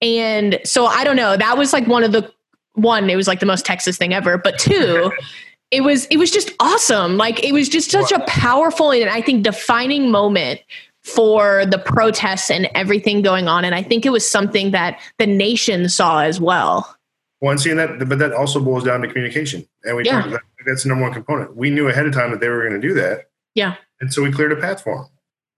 [0.00, 2.32] And so i don't know that was like one of the
[2.78, 5.12] one, it was like the most Texas thing ever, but two,
[5.70, 7.16] it was it was just awesome.
[7.16, 10.60] Like it was just such a powerful and I think defining moment
[11.02, 13.64] for the protests and everything going on.
[13.64, 16.94] And I think it was something that the nation saw as well.
[17.40, 20.26] Well, and seeing that, but that also boils down to communication, and we yeah.
[20.26, 21.56] that, that's the number one component.
[21.56, 23.30] We knew ahead of time that they were going to do that.
[23.54, 25.06] Yeah, and so we cleared a path for them.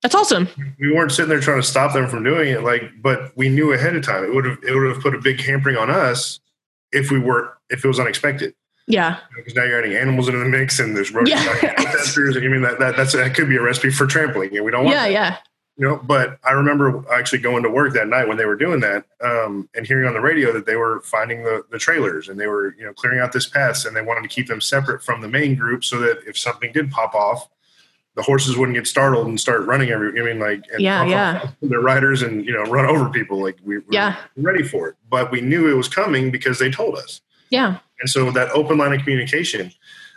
[0.02, 0.48] That's awesome.
[0.78, 3.72] We weren't sitting there trying to stop them from doing it, like, but we knew
[3.72, 4.24] ahead of time.
[4.24, 6.38] It would have it would have put a big hampering on us
[6.92, 8.54] if we were if it was unexpected.
[8.92, 9.18] Yeah.
[9.36, 11.54] Because now you're adding animals into the mix and there's rodent yeah.
[11.74, 12.36] testers.
[12.36, 14.70] And you mean that, that that's that could be a recipe for trampling and we
[14.70, 15.12] don't want Yeah, that.
[15.12, 15.36] yeah.
[15.76, 18.80] You know, but I remember actually going to work that night when they were doing
[18.80, 22.38] that, um, and hearing on the radio that they were finding the, the trailers and
[22.38, 25.02] they were, you know, clearing out this paths and they wanted to keep them separate
[25.02, 27.48] from the main group so that if something did pop off,
[28.14, 30.20] the horses wouldn't get startled and start running every.
[30.20, 33.40] I mean, like yeah, yeah, their riders and you know run over people.
[33.40, 34.16] Like we were yeah.
[34.36, 37.22] ready for it, but we knew it was coming because they told us.
[37.50, 39.72] Yeah, and so that open line of communication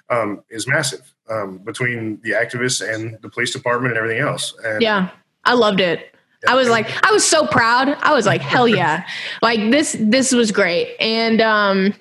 [0.09, 4.53] um, is massive um, between the activists and the police department and everything else.
[4.63, 5.09] And, yeah,
[5.45, 6.15] I loved it.
[6.47, 7.89] I was like, I was so proud.
[8.01, 9.07] I was like, hell yeah!
[9.41, 11.93] like this, this was great, and um,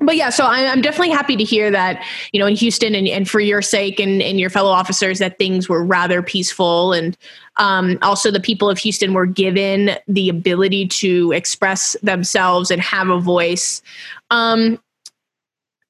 [0.00, 2.02] but yeah, so I'm definitely happy to hear that,
[2.32, 5.38] you know, in Houston and, and for your sake and, and your fellow officers, that
[5.38, 6.94] things were rather peaceful.
[6.94, 7.16] And
[7.58, 13.10] um, also the people of Houston were given the ability to express themselves and have
[13.10, 13.82] a voice.
[14.30, 14.80] Um,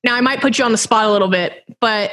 [0.04, 2.10] now, I might put you on the spot a little bit, but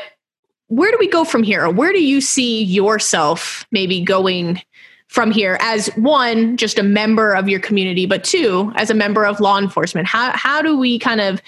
[0.67, 1.69] where do we go from here?
[1.69, 4.61] Where do you see yourself maybe going
[5.07, 9.25] from here as one just a member of your community but two as a member
[9.25, 11.41] of law enforcement how how do we kind of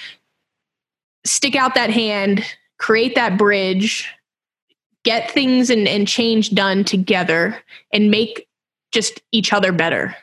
[1.26, 2.42] stick out that hand
[2.78, 4.08] create that bridge
[5.04, 7.62] get things and, and change done together
[7.92, 8.48] and make
[8.94, 10.16] just each other better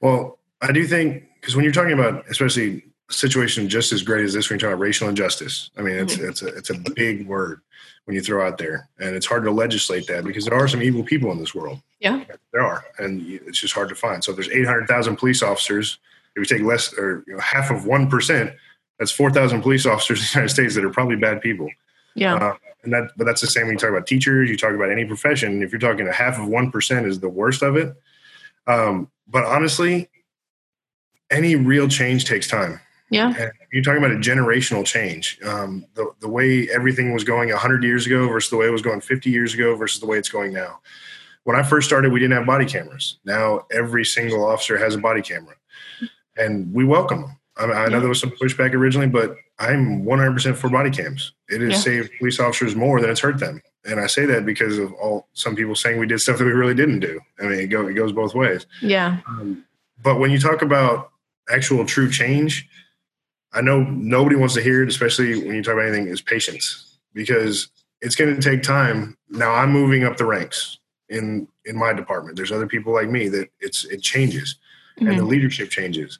[0.00, 4.32] well i do think because when you're talking about especially situation just as great as
[4.32, 6.28] this when you're talking about racial injustice i mean it's mm-hmm.
[6.28, 7.60] it's a it's a big word
[8.06, 8.88] when you throw out there.
[8.98, 11.80] And it's hard to legislate that because there are some evil people in this world.
[12.00, 12.24] Yeah.
[12.52, 12.84] There are.
[12.98, 14.24] And it's just hard to find.
[14.24, 15.98] So if there's 800,000 police officers,
[16.34, 18.54] if we take less or you know, half of 1%,
[18.98, 21.68] that's 4,000 police officers in the United States that are probably bad people.
[22.14, 22.36] Yeah.
[22.36, 24.90] Uh, and that, but that's the same when you talk about teachers, you talk about
[24.90, 25.62] any profession.
[25.62, 27.94] If you're talking a half of 1% is the worst of it.
[28.68, 30.08] Um, but honestly,
[31.28, 32.80] any real change takes time.
[33.10, 33.34] Yeah.
[33.38, 35.38] And you're talking about a generational change.
[35.44, 38.82] Um, the, the way everything was going 100 years ago versus the way it was
[38.82, 40.80] going 50 years ago versus the way it's going now.
[41.44, 43.18] When I first started, we didn't have body cameras.
[43.24, 45.54] Now every single officer has a body camera,
[46.36, 47.38] and we welcome them.
[47.56, 51.32] I, mean, I know there was some pushback originally, but I'm 100% for body cams.
[51.48, 51.78] It has yeah.
[51.78, 53.62] saved police officers more than it's hurt them.
[53.86, 56.50] And I say that because of all some people saying we did stuff that we
[56.50, 57.20] really didn't do.
[57.40, 58.66] I mean, it, go, it goes both ways.
[58.82, 59.18] Yeah.
[59.26, 59.64] Um,
[60.02, 61.12] but when you talk about
[61.48, 62.68] actual true change,
[63.56, 66.98] I know nobody wants to hear it, especially when you talk about anything, is patience
[67.14, 67.68] because
[68.02, 69.16] it's going to take time.
[69.30, 70.78] Now I'm moving up the ranks
[71.08, 72.36] in in my department.
[72.36, 74.56] There's other people like me that it's it changes
[74.96, 75.08] mm-hmm.
[75.08, 75.30] and the mm-hmm.
[75.30, 76.18] leadership changes.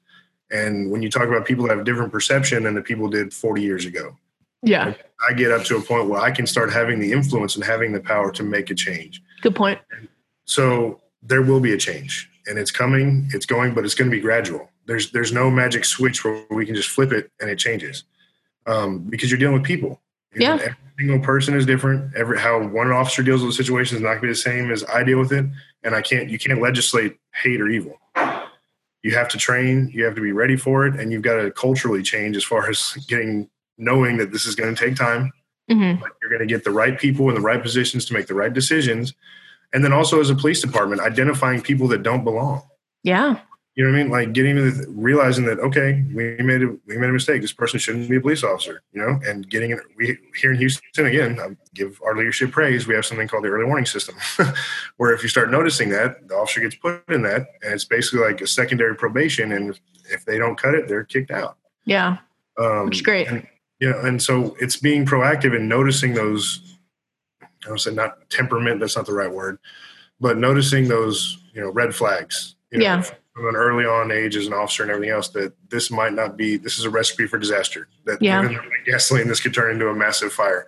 [0.51, 3.63] And when you talk about people that have different perception than the people did 40
[3.63, 4.17] years ago,
[4.63, 4.95] yeah,
[5.29, 7.93] I get up to a point where I can start having the influence and having
[7.93, 9.23] the power to make a change.
[9.43, 9.79] Good point.
[10.47, 14.17] So there will be a change, and it's coming, it's going, but it's going to
[14.17, 14.71] be gradual.
[14.87, 18.05] There's there's no magic switch where we can just flip it and it changes,
[18.67, 20.01] um, because you're dealing with people.
[20.35, 20.55] Yeah.
[20.55, 22.15] Every single person is different.
[22.15, 24.71] Every how one officer deals with a situation is not going to be the same
[24.71, 25.47] as I deal with it,
[25.83, 27.99] and I can't you can't legislate hate or evil.
[29.03, 29.91] You have to train.
[29.93, 32.69] You have to be ready for it, and you've got to culturally change as far
[32.71, 35.33] as getting knowing that this is going to take time.
[35.71, 36.03] Mm-hmm.
[36.21, 38.53] You're going to get the right people in the right positions to make the right
[38.53, 39.15] decisions,
[39.73, 42.63] and then also as a police department, identifying people that don't belong.
[43.03, 43.41] Yeah.
[43.77, 44.11] You know what I mean?
[44.11, 47.43] Like getting to the, realizing that okay, we made a we made a mistake.
[47.43, 48.83] This person shouldn't be a police officer.
[48.95, 49.81] You know, and getting it.
[49.99, 52.87] We here in Houston again, I give our leadership praise.
[52.87, 54.15] We have something called the early warning system,
[54.97, 58.21] where if you start noticing that, the officer gets put in that, and it's basically
[58.21, 59.53] like a secondary probation.
[59.53, 59.79] And
[60.11, 61.59] if they don't cut it, they're kicked out.
[61.85, 62.17] Yeah,
[62.59, 63.29] um, which is great.
[63.29, 63.47] And,
[63.79, 66.79] you know, and so it's being proactive and noticing those.
[67.43, 68.81] I don't say not temperament.
[68.81, 69.59] That's not the right word,
[70.19, 72.55] but noticing those you know red flags.
[72.71, 73.05] You know, yeah
[73.37, 76.39] from an early on age as an officer and everything else that this might not
[76.39, 77.87] be this is a recipe for disaster.
[78.07, 78.49] That yeah.
[78.87, 80.67] gasoline this could turn into a massive fire.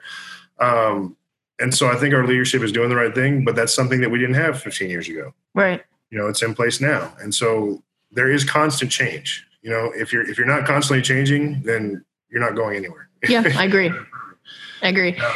[0.59, 1.17] Um,
[1.61, 4.11] and so i think our leadership is doing the right thing but that's something that
[4.11, 5.33] we didn't have 15 years ago.
[5.55, 5.83] Right.
[6.11, 7.17] You know it's in place now.
[7.21, 9.47] And so there is constant change.
[9.63, 13.09] You know if you're if you're not constantly changing then you're not going anywhere.
[13.27, 13.91] Yeah i agree.
[14.83, 15.13] I agree.
[15.13, 15.35] Now,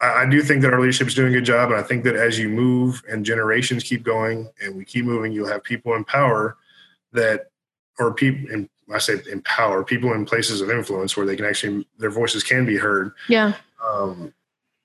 [0.00, 2.16] I do think that our leadership is doing a good job, and I think that
[2.16, 6.04] as you move and generations keep going and we keep moving, you'll have people in
[6.04, 6.58] power
[7.12, 7.50] that,
[7.98, 11.86] or people, in, I say empower people in places of influence where they can actually
[11.98, 13.12] their voices can be heard.
[13.28, 13.54] Yeah.
[13.84, 14.34] Um,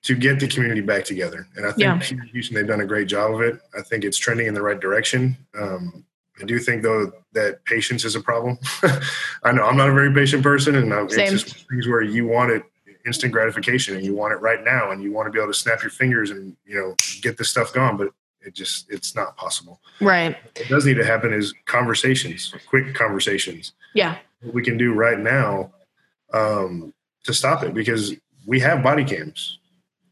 [0.04, 2.00] to get the community back together, and I think yeah.
[2.00, 3.60] here in Houston they've done a great job of it.
[3.78, 5.38] I think it's trending in the right direction.
[5.60, 6.06] Um,
[6.42, 8.58] I do think though that patience is a problem.
[9.44, 12.52] I know I'm not a very patient person, and it's just things where you want
[12.52, 12.64] it
[13.06, 15.58] instant gratification and you want it right now and you want to be able to
[15.58, 18.10] snap your fingers and you know get this stuff gone but
[18.44, 19.80] it just it's not possible.
[20.00, 20.36] Right.
[20.58, 23.74] What does need to happen is conversations quick conversations.
[23.94, 24.18] Yeah.
[24.42, 25.72] What we can do right now
[26.34, 26.94] um,
[27.24, 29.60] to stop it because we have body cams.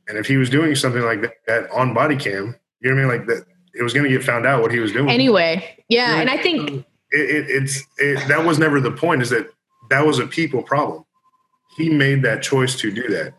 [0.08, 3.14] And if he was doing something like that, that on body cam you know what
[3.14, 3.20] i mean?
[3.20, 5.10] Like that it was going to get found out what he was doing.
[5.10, 5.78] Anyway.
[5.88, 6.22] Yeah, yeah.
[6.22, 9.52] and i think it, it, it's it, that was never the point is that
[9.90, 11.04] that was a people problem
[11.80, 13.34] he made that choice to do that.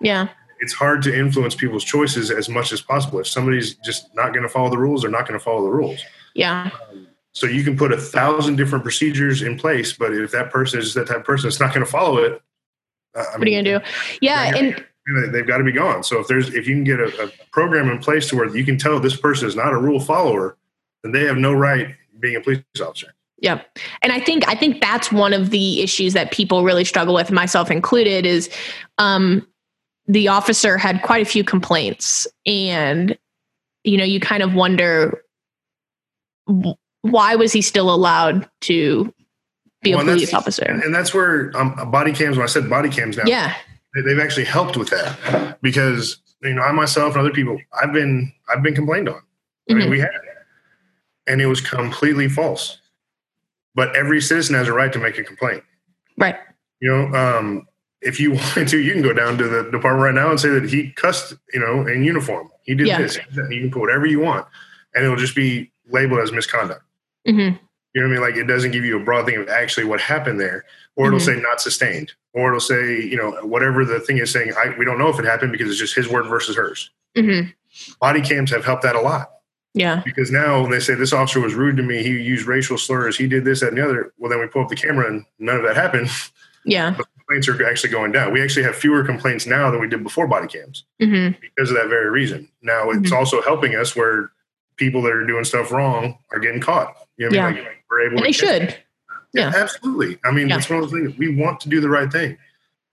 [0.00, 0.28] Yeah.
[0.60, 3.18] It's hard to influence people's choices as much as possible.
[3.18, 5.70] If somebody's just not going to follow the rules, they're not going to follow the
[5.70, 6.00] rules.
[6.34, 6.70] Yeah.
[6.90, 10.78] Um, so you can put a thousand different procedures in place, but if that person
[10.78, 12.40] is that type of person it's not going to follow it,
[13.16, 14.18] uh, what mean, are you going to do?
[14.20, 14.84] Yeah, and
[15.32, 16.04] they've got to be gone.
[16.04, 18.64] So if there's if you can get a, a program in place to where you
[18.64, 20.56] can tell this person is not a rule follower,
[21.02, 23.14] then they have no right being a police officer.
[23.40, 23.78] Yep.
[24.02, 27.30] And I think I think that's one of the issues that people really struggle with,
[27.30, 28.50] myself included, is
[28.98, 29.46] um,
[30.06, 33.16] the officer had quite a few complaints, and
[33.84, 35.22] you know, you kind of wonder
[37.02, 39.12] why was he still allowed to
[39.82, 40.64] be well, a police officer?
[40.64, 42.36] And that's where um, body cams.
[42.36, 43.54] When I said body cams now, yeah,
[43.94, 48.32] they've actually helped with that because you know I myself and other people, I've been
[48.48, 49.22] I've been complained on.
[49.70, 49.90] I mean, mm-hmm.
[49.92, 50.10] we have
[51.26, 52.78] and it was completely false.
[53.80, 55.64] But every citizen has a right to make a complaint.
[56.18, 56.36] Right.
[56.80, 57.66] You know, um,
[58.02, 60.50] if you wanted to, you can go down to the department right now and say
[60.50, 62.50] that he cussed, you know, in uniform.
[62.64, 62.98] He did Yeah.
[63.00, 63.18] this.
[63.48, 64.46] You can put whatever you want,
[64.94, 66.82] and it'll just be labeled as misconduct.
[67.26, 67.54] hmm You know
[68.02, 68.20] what I mean?
[68.20, 70.66] Like it doesn't give you a broad thing of actually what happened there,
[70.96, 71.22] or it'll Mhm.
[71.24, 74.52] say not sustained, or it'll say, you know, whatever the thing is saying.
[74.58, 76.90] I, we don't know if it happened because it's just his word versus hers.
[77.16, 77.40] hmm
[77.98, 79.30] Body cams have helped that a lot
[79.74, 80.02] Yeah.
[80.04, 83.16] because now when they say this officer was rude to me, he used racial slurs,
[83.16, 84.12] he did this, that, and the other.
[84.18, 86.08] Well, then we pull up the camera and none of that happened.
[86.64, 86.94] Yeah.
[87.26, 88.32] complaints are actually going down.
[88.32, 91.76] We actually have fewer complaints now than we did before body cams hmm because of
[91.76, 92.48] that very reason.
[92.62, 93.16] Now it's Mhm.
[93.16, 94.32] also helping us where
[94.76, 96.94] people that are doing stuff wrong are getting caught.
[97.16, 97.64] You know what I mean?
[97.64, 98.76] Like, we're able And they should.
[99.32, 99.52] Yeah.
[99.54, 100.18] Absolutely.
[100.24, 100.56] I mean, Yeah.
[100.58, 101.16] it's one of those things.
[101.16, 102.36] We want to do the right thing,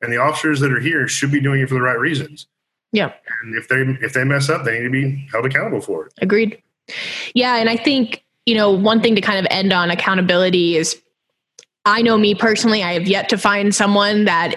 [0.04, 2.46] and the officers that are here should be doing it for the right reasons.
[2.92, 3.12] Yeah.
[3.42, 6.14] And if they if they mess up, they need to be held accountable for it.
[6.22, 6.62] Agreed.
[7.34, 11.00] Yeah, and I think you know one thing to kind of end on accountability is
[11.86, 14.56] I know me personally, I have yet to find someone that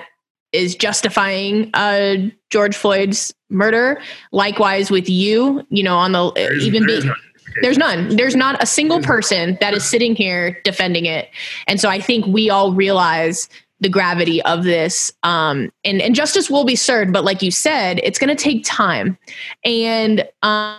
[0.52, 2.16] is justifying uh,
[2.50, 4.00] George Floyd's murder.
[4.32, 7.16] Likewise with you, you know, on the There is- even there be, none.
[7.62, 8.16] there's none.
[8.16, 11.28] There's not a single person that is sitting here defending it.
[11.68, 15.12] And so I think we all realize the gravity of this.
[15.22, 18.64] Um, and, and justice will be served, but like you said, it's going to take
[18.64, 19.16] time.
[19.64, 20.78] And um,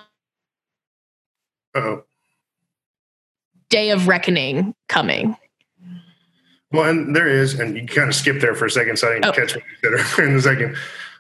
[1.76, 2.04] Uh-oh.
[3.70, 5.36] day of reckoning coming.
[6.72, 9.14] Well, and there is, and you kind of skipped there for a second, so I
[9.14, 9.32] didn't Oh.
[9.34, 10.76] catch what you said in a second.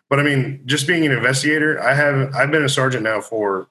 [0.10, 3.68] But I mean, just being an investigator, I have I've been a sergeant now for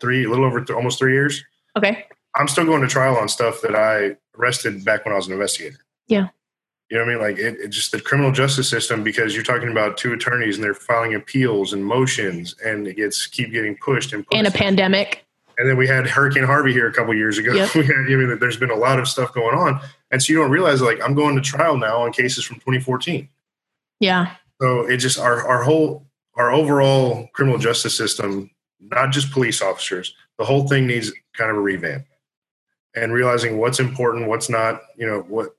[0.00, 1.42] three, a little over th- almost three years.
[1.76, 2.04] Okay.
[2.36, 5.32] I'm still going to trial on stuff that I arrested back when I was an
[5.32, 5.78] investigator.
[6.06, 6.28] Yeah.
[6.90, 7.22] You know what I mean?
[7.22, 10.64] Like it, it just the criminal justice system because you're talking about two attorneys and
[10.64, 14.38] they're filing appeals and motions and it gets keep getting pushed and pushed.
[14.38, 15.24] And a pandemic.
[15.58, 17.52] And then we had Hurricane Harvey here a couple years ago.
[17.52, 17.68] Yep.
[17.72, 19.80] Had, I mean, there's been a lot of stuff going on,
[20.12, 23.28] and so you don't realize like I'm going to trial now on cases from 2014.
[23.98, 24.34] Yeah.
[24.60, 26.06] So it just our our whole
[26.36, 28.50] our overall criminal justice system,
[28.80, 32.06] not just police officers, the whole thing needs kind of a revamp,
[32.94, 34.82] and realizing what's important, what's not.
[34.96, 35.56] You know what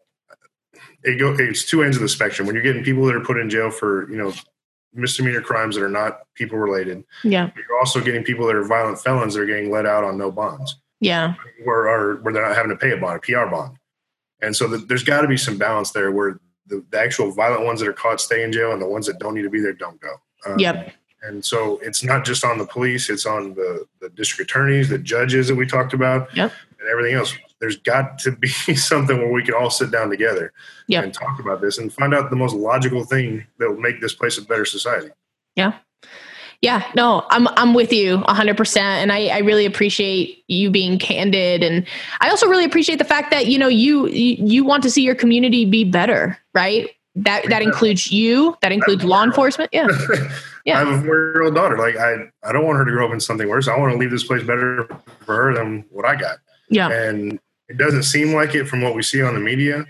[1.04, 1.36] it go.
[1.38, 2.45] It's two ends of the spectrum.
[2.45, 4.34] When you're getting people that are put in jail for you know
[4.94, 7.52] misdemeanor crimes that are not people related, Yeah.
[7.56, 10.32] you're also getting people that are violent felons that are getting let out on no
[10.32, 11.36] bonds Yeah.
[11.64, 13.78] where, or where they're not having to pay a bond, a PR bond.
[14.42, 17.66] And so the, there's got to be some balance there where the, the actual violent
[17.66, 19.60] ones that are caught stay in jail and the ones that don't need to be
[19.60, 20.16] there don't go.
[20.46, 20.94] Um, Yep.
[21.22, 24.98] And so it's not just on the police, it's on the, the district attorneys, the
[24.98, 26.54] judges that we talked about, Yep.
[26.80, 27.36] and everything else.
[27.60, 30.53] There's got to be something where we can all sit down together
[30.88, 31.03] Yep.
[31.03, 34.14] and talk about this and find out the most logical thing that will make this
[34.14, 35.10] place a better society.
[35.55, 35.74] Yeah,
[36.62, 38.78] Yeah, no, I'm I'm with you 100%.
[38.78, 41.64] And I, I really appreciate you being candid.
[41.64, 41.86] And
[42.22, 45.16] I also really appreciate the fact that, you know, you you, want to see your
[45.16, 46.89] community be better, right?
[47.16, 49.70] That that includes you, that includes law enforcement.
[49.74, 49.88] Yeah.
[50.66, 50.76] Yeah.
[50.82, 51.78] I have a four-year-old daughter.
[51.78, 53.68] Like I, I don't want her to grow up in something worse.
[53.68, 54.88] I want to leave this place better
[55.26, 56.39] for her than what I got.
[56.70, 56.91] Yeah.
[56.91, 57.39] And
[57.70, 59.86] it doesn't seem like it from what we see on the media,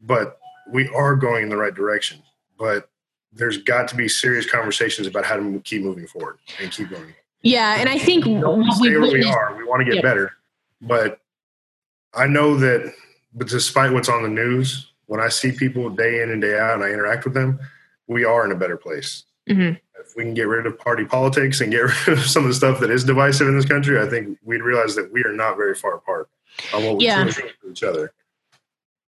[0.00, 0.38] but
[0.72, 2.22] we are going in the right direction.
[2.58, 2.88] But
[3.32, 7.14] there's got to be serious conversations about how to keep moving forward and keep going.
[7.42, 7.76] Yeah.
[7.78, 8.32] And I think We
[8.72, 9.54] stay where we are.
[9.56, 10.02] We want to get Yep.
[10.04, 10.32] better,
[10.80, 11.20] but
[12.14, 12.92] I know that.
[13.34, 16.74] But despite what's on the news, when I see people day in and day out,
[16.74, 17.60] and I interact with them,
[18.06, 19.24] we are in a better place.
[19.48, 19.78] Mhm.
[20.00, 22.54] If we can get rid of party politics and get rid of some of the
[22.54, 25.58] stuff that is divisive in this country, I think we'd realize that we are not
[25.58, 26.28] very far apart
[26.72, 27.28] on what we Yeah.
[27.30, 28.12] feel each other.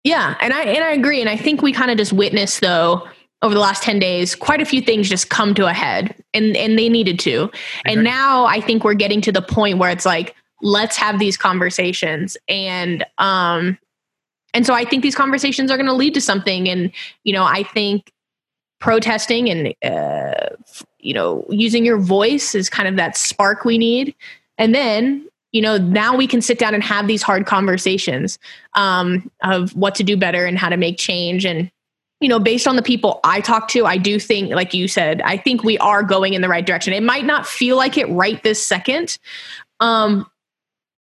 [0.05, 3.07] Yeah, and I and I agree, and I think we kind of just witnessed though
[3.43, 6.57] over the last ten days quite a few things just come to a head, and
[6.57, 7.51] and they needed to,
[7.85, 11.37] and now I think we're getting to the point where it's like let's have these
[11.37, 13.77] conversations, and um,
[14.55, 16.91] and so I think these conversations are going to lead to something, and
[17.25, 18.13] you know I think
[18.81, 20.55] protesting and uh,
[21.01, 24.15] you know using your voice is kind of that spark we need,
[24.57, 28.39] and then you know now we can sit down and have these hard conversations
[28.75, 31.45] um, of what to do better and how to make change.
[31.45, 31.71] And,
[32.21, 35.23] you know, based on the people I talk to, I do think, like you said,
[35.23, 36.93] I think we are going in the right direction.
[36.93, 39.19] It might not feel like it right this second.
[39.81, 40.27] Um,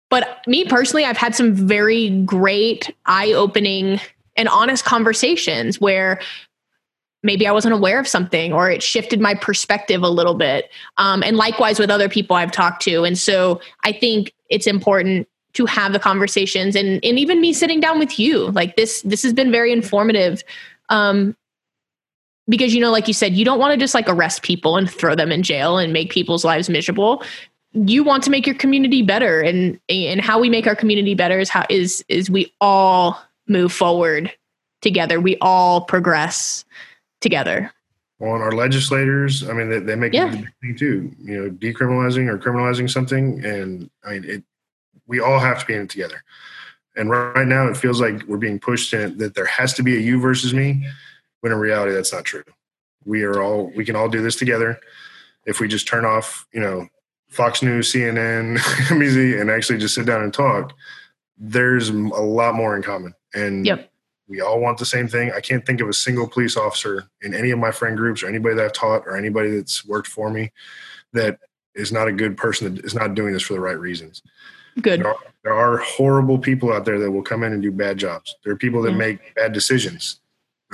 [0.09, 3.99] but me personally, I've had some very great, eye opening,
[4.35, 6.19] and honest conversations where
[7.23, 10.69] maybe I wasn't aware of something or it shifted my perspective a little bit.
[10.97, 13.03] Um, and likewise with other people I've talked to.
[13.03, 17.79] And so I think it's important to have the conversations and and even me sitting
[17.79, 20.43] down with you like this this has been very informative
[20.89, 21.35] um
[22.47, 24.89] because you know like you said you don't want to just like arrest people and
[24.89, 27.23] throw them in jail and make people's lives miserable
[27.73, 31.39] you want to make your community better and and how we make our community better
[31.39, 34.31] is how is is we all move forward
[34.81, 36.63] together we all progress
[37.21, 37.71] together
[38.21, 40.27] on our legislators i mean they, they make yeah.
[40.27, 44.43] a big thing too you know decriminalizing or criminalizing something and i mean it
[45.07, 46.23] we all have to be in it together
[46.95, 49.95] and right now it feels like we're being pushed in that there has to be
[49.95, 50.85] a you versus me
[51.41, 52.43] when in reality that's not true
[53.05, 54.79] we are all we can all do this together
[55.45, 56.87] if we just turn off you know
[57.29, 58.59] Fox News, CNN,
[59.39, 60.73] and actually just sit down and talk,
[61.37, 63.13] there's a lot more in common.
[63.33, 63.88] And yep.
[64.29, 65.31] We all want the same thing.
[65.31, 68.27] I can't think of a single police officer in any of my friend groups or
[68.27, 70.51] anybody that I've taught or anybody that's worked for me
[71.13, 71.39] that
[71.75, 74.21] is not a good person that is not doing this for the right reasons.
[74.81, 75.01] Good.
[75.01, 77.97] There are, there are horrible people out there that will come in and do bad
[77.97, 78.35] jobs.
[78.43, 78.97] There are people that mm.
[78.97, 80.21] make bad decisions.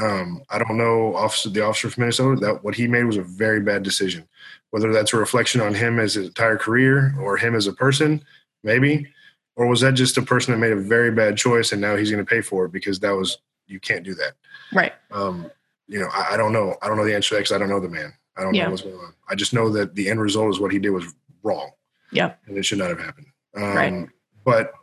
[0.02, 3.24] Um, I don't know officer the officer from Minnesota that what he made was a
[3.24, 4.28] very bad decision
[4.76, 8.22] whether that's a reflection on him as his entire career or him as a person,
[8.62, 9.08] maybe.
[9.56, 12.12] Or was that just a person that made a very bad choice and now he's
[12.12, 13.38] going to pay for it because that was,
[13.68, 14.34] you can't do that.
[14.74, 14.94] Right.
[15.12, 15.50] Um,
[15.88, 16.76] you know, I, I, don't know.
[16.82, 18.14] I don't know the answer to that because I don't know the man.
[18.38, 18.66] I don't yeah.
[18.66, 19.14] know what's going on.
[19.30, 21.06] I just know that the end result is what he did was
[21.44, 21.72] wrong.
[22.12, 22.34] Yeah.
[22.48, 23.28] And it should not have happened.
[23.56, 24.10] Um, right.
[24.44, 24.74] But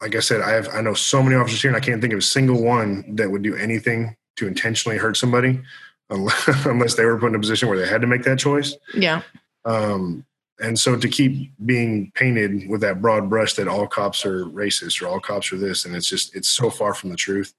[0.00, 2.12] like I said, I have, I know so many officers here and I can't think
[2.12, 5.60] of a single one that would do anything to intentionally hurt somebody
[6.10, 8.76] unless they were put in a position where they had to make that choice.
[8.94, 9.22] Yeah.
[9.64, 10.24] Um,
[10.60, 15.00] and so to keep being painted with that broad brush that all cops are racist
[15.02, 17.54] or all cops are this, and it's just it's so far from the truth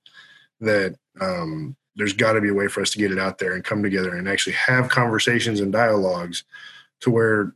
[0.62, 3.54] that um, there's got to be a way for us to get it out there
[3.54, 6.44] and come together and actually have conversations and dialogues
[7.02, 7.54] to where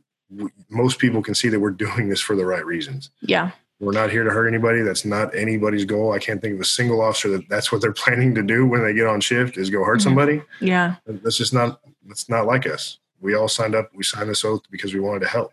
[0.68, 3.10] most people can see that we're doing this for the right reasons.
[3.20, 3.50] Yeah.
[3.80, 4.82] We're not here to hurt anybody.
[4.82, 6.12] That's not anybody's goal.
[6.12, 8.82] I can't think of a single officer that that's what they're planning to do when
[8.82, 10.04] they get on shift is go hurt mm-hmm.
[10.04, 10.42] somebody.
[10.60, 10.96] Yeah.
[11.06, 12.98] That's just not, that's not like us.
[13.20, 15.52] We all signed up, we signed this oath because we wanted to help.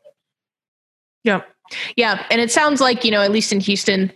[1.24, 1.42] Yeah.
[1.96, 2.26] Yeah.
[2.30, 4.12] And it sounds like, you know, at least in Houston,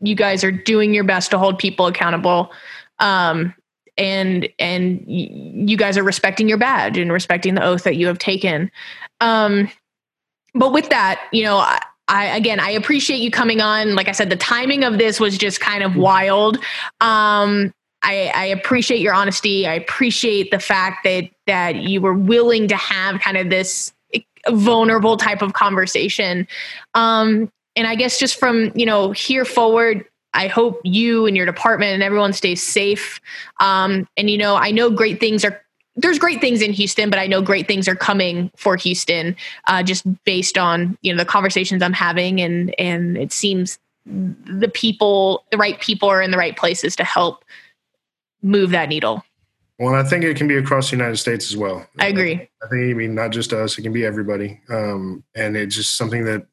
[0.00, 2.52] you guys are doing your best to hold people accountable.
[3.00, 3.54] Um,
[3.98, 8.18] and and you guys are respecting your badge and respecting the oath that you have
[8.18, 8.70] taken.
[9.20, 9.70] Um,
[10.54, 13.94] but with that, you know, I, I again I appreciate you coming on.
[13.94, 16.56] Like I said, the timing of this was just kind of wild.
[17.00, 17.72] Um,
[18.02, 19.66] I, I, appreciate your honesty.
[19.66, 23.92] I appreciate the fact that that you were willing to have kind of this
[24.48, 26.48] vulnerable type of conversation.
[26.94, 30.04] Um, and I guess just from you know here forward,
[30.34, 33.20] I hope you and your department and everyone stays safe.
[33.58, 35.62] Um, and you know, I know great things are
[35.96, 39.82] there's great things in Houston, but I know great things are coming for Houston, uh,
[39.82, 45.44] just based on you know the conversations I'm having, and and it seems the people,
[45.50, 47.44] the right people, are in the right places to help
[48.42, 49.24] move that needle.
[49.78, 51.86] Well, I think it can be across the United States as well.
[51.98, 52.34] I agree.
[52.62, 55.96] I think I mean not just us; it can be everybody, um, and it's just
[55.96, 56.46] something that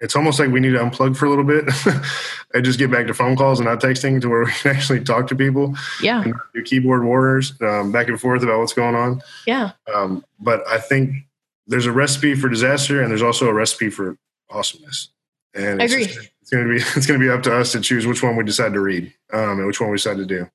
[0.00, 1.68] it's almost like we need to unplug for a little bit
[2.54, 5.04] and just get back to phone calls and not texting to where we can actually
[5.04, 5.74] talk to people.
[6.02, 6.24] Yeah.
[6.54, 9.22] do keyboard warriors um, back and forth about what's going on.
[9.46, 9.72] Yeah.
[9.94, 11.26] Um, but I think
[11.66, 14.16] there's a recipe for disaster and there's also a recipe for
[14.48, 15.10] awesomeness.
[15.54, 16.06] And I agree.
[16.06, 18.22] Just, it's going to be it's going to be up to us to choose which
[18.22, 20.48] one we decide to read um, and which one we decide to do.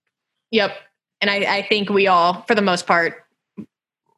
[0.52, 0.76] Yep.
[1.22, 3.24] And I, I think we all, for the most part,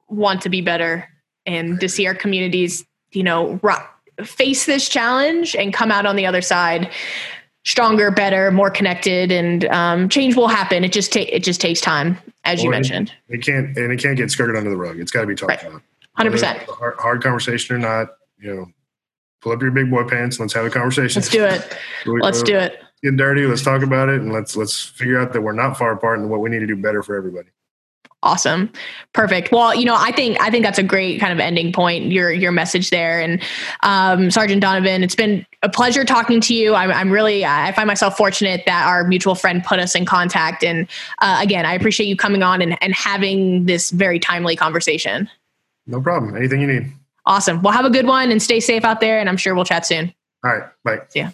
[0.08, 1.08] want to be better
[1.46, 6.16] and to see our communities, you know, rock face this challenge and come out on
[6.16, 6.92] the other side
[7.68, 10.86] stronger, better, more connected, and um, change will happen.
[10.86, 13.14] It just ta- it just takes time, as well, you mentioned.
[13.28, 15.00] It, it, can't and it can't get skirted under the rug.
[15.00, 15.64] It's got to be talked right.
[15.64, 15.82] about.
[16.14, 16.60] Hundred percent.
[16.64, 18.08] Hard, hard conversation or not,
[18.40, 18.66] you know,
[19.42, 20.40] pull up your big boy pants.
[20.40, 21.22] Let's have a conversation.
[21.22, 21.78] Let's do it.
[22.06, 22.80] let's do it.
[23.04, 23.46] Get dirty.
[23.46, 26.30] Let's talk about it, and let's let's figure out that we're not far apart and
[26.30, 27.50] what we need to do better for everybody.
[28.28, 28.70] Awesome.
[29.14, 29.54] Perfect.
[29.54, 32.12] Well, you know, I think I think that's a great kind of ending point.
[32.12, 33.42] Your your message there, and
[33.84, 36.76] um, Sergeant Donovan, it's been a pleasure talking to you.
[36.76, 40.62] I'm, I'm, really I find myself fortunate that our mutual friend put us in contact,
[40.62, 45.30] and uh, again, I appreciate you coming on and, and having this very timely conversation.
[45.86, 46.36] No problem.
[46.36, 46.92] Anything you need.
[47.26, 47.62] Awesome.
[47.62, 49.86] Well, have a good one and stay safe out there, and I'm sure we'll chat
[49.86, 50.14] soon.
[50.44, 50.70] All right.
[50.84, 51.00] Bye.
[51.08, 51.30] See ya.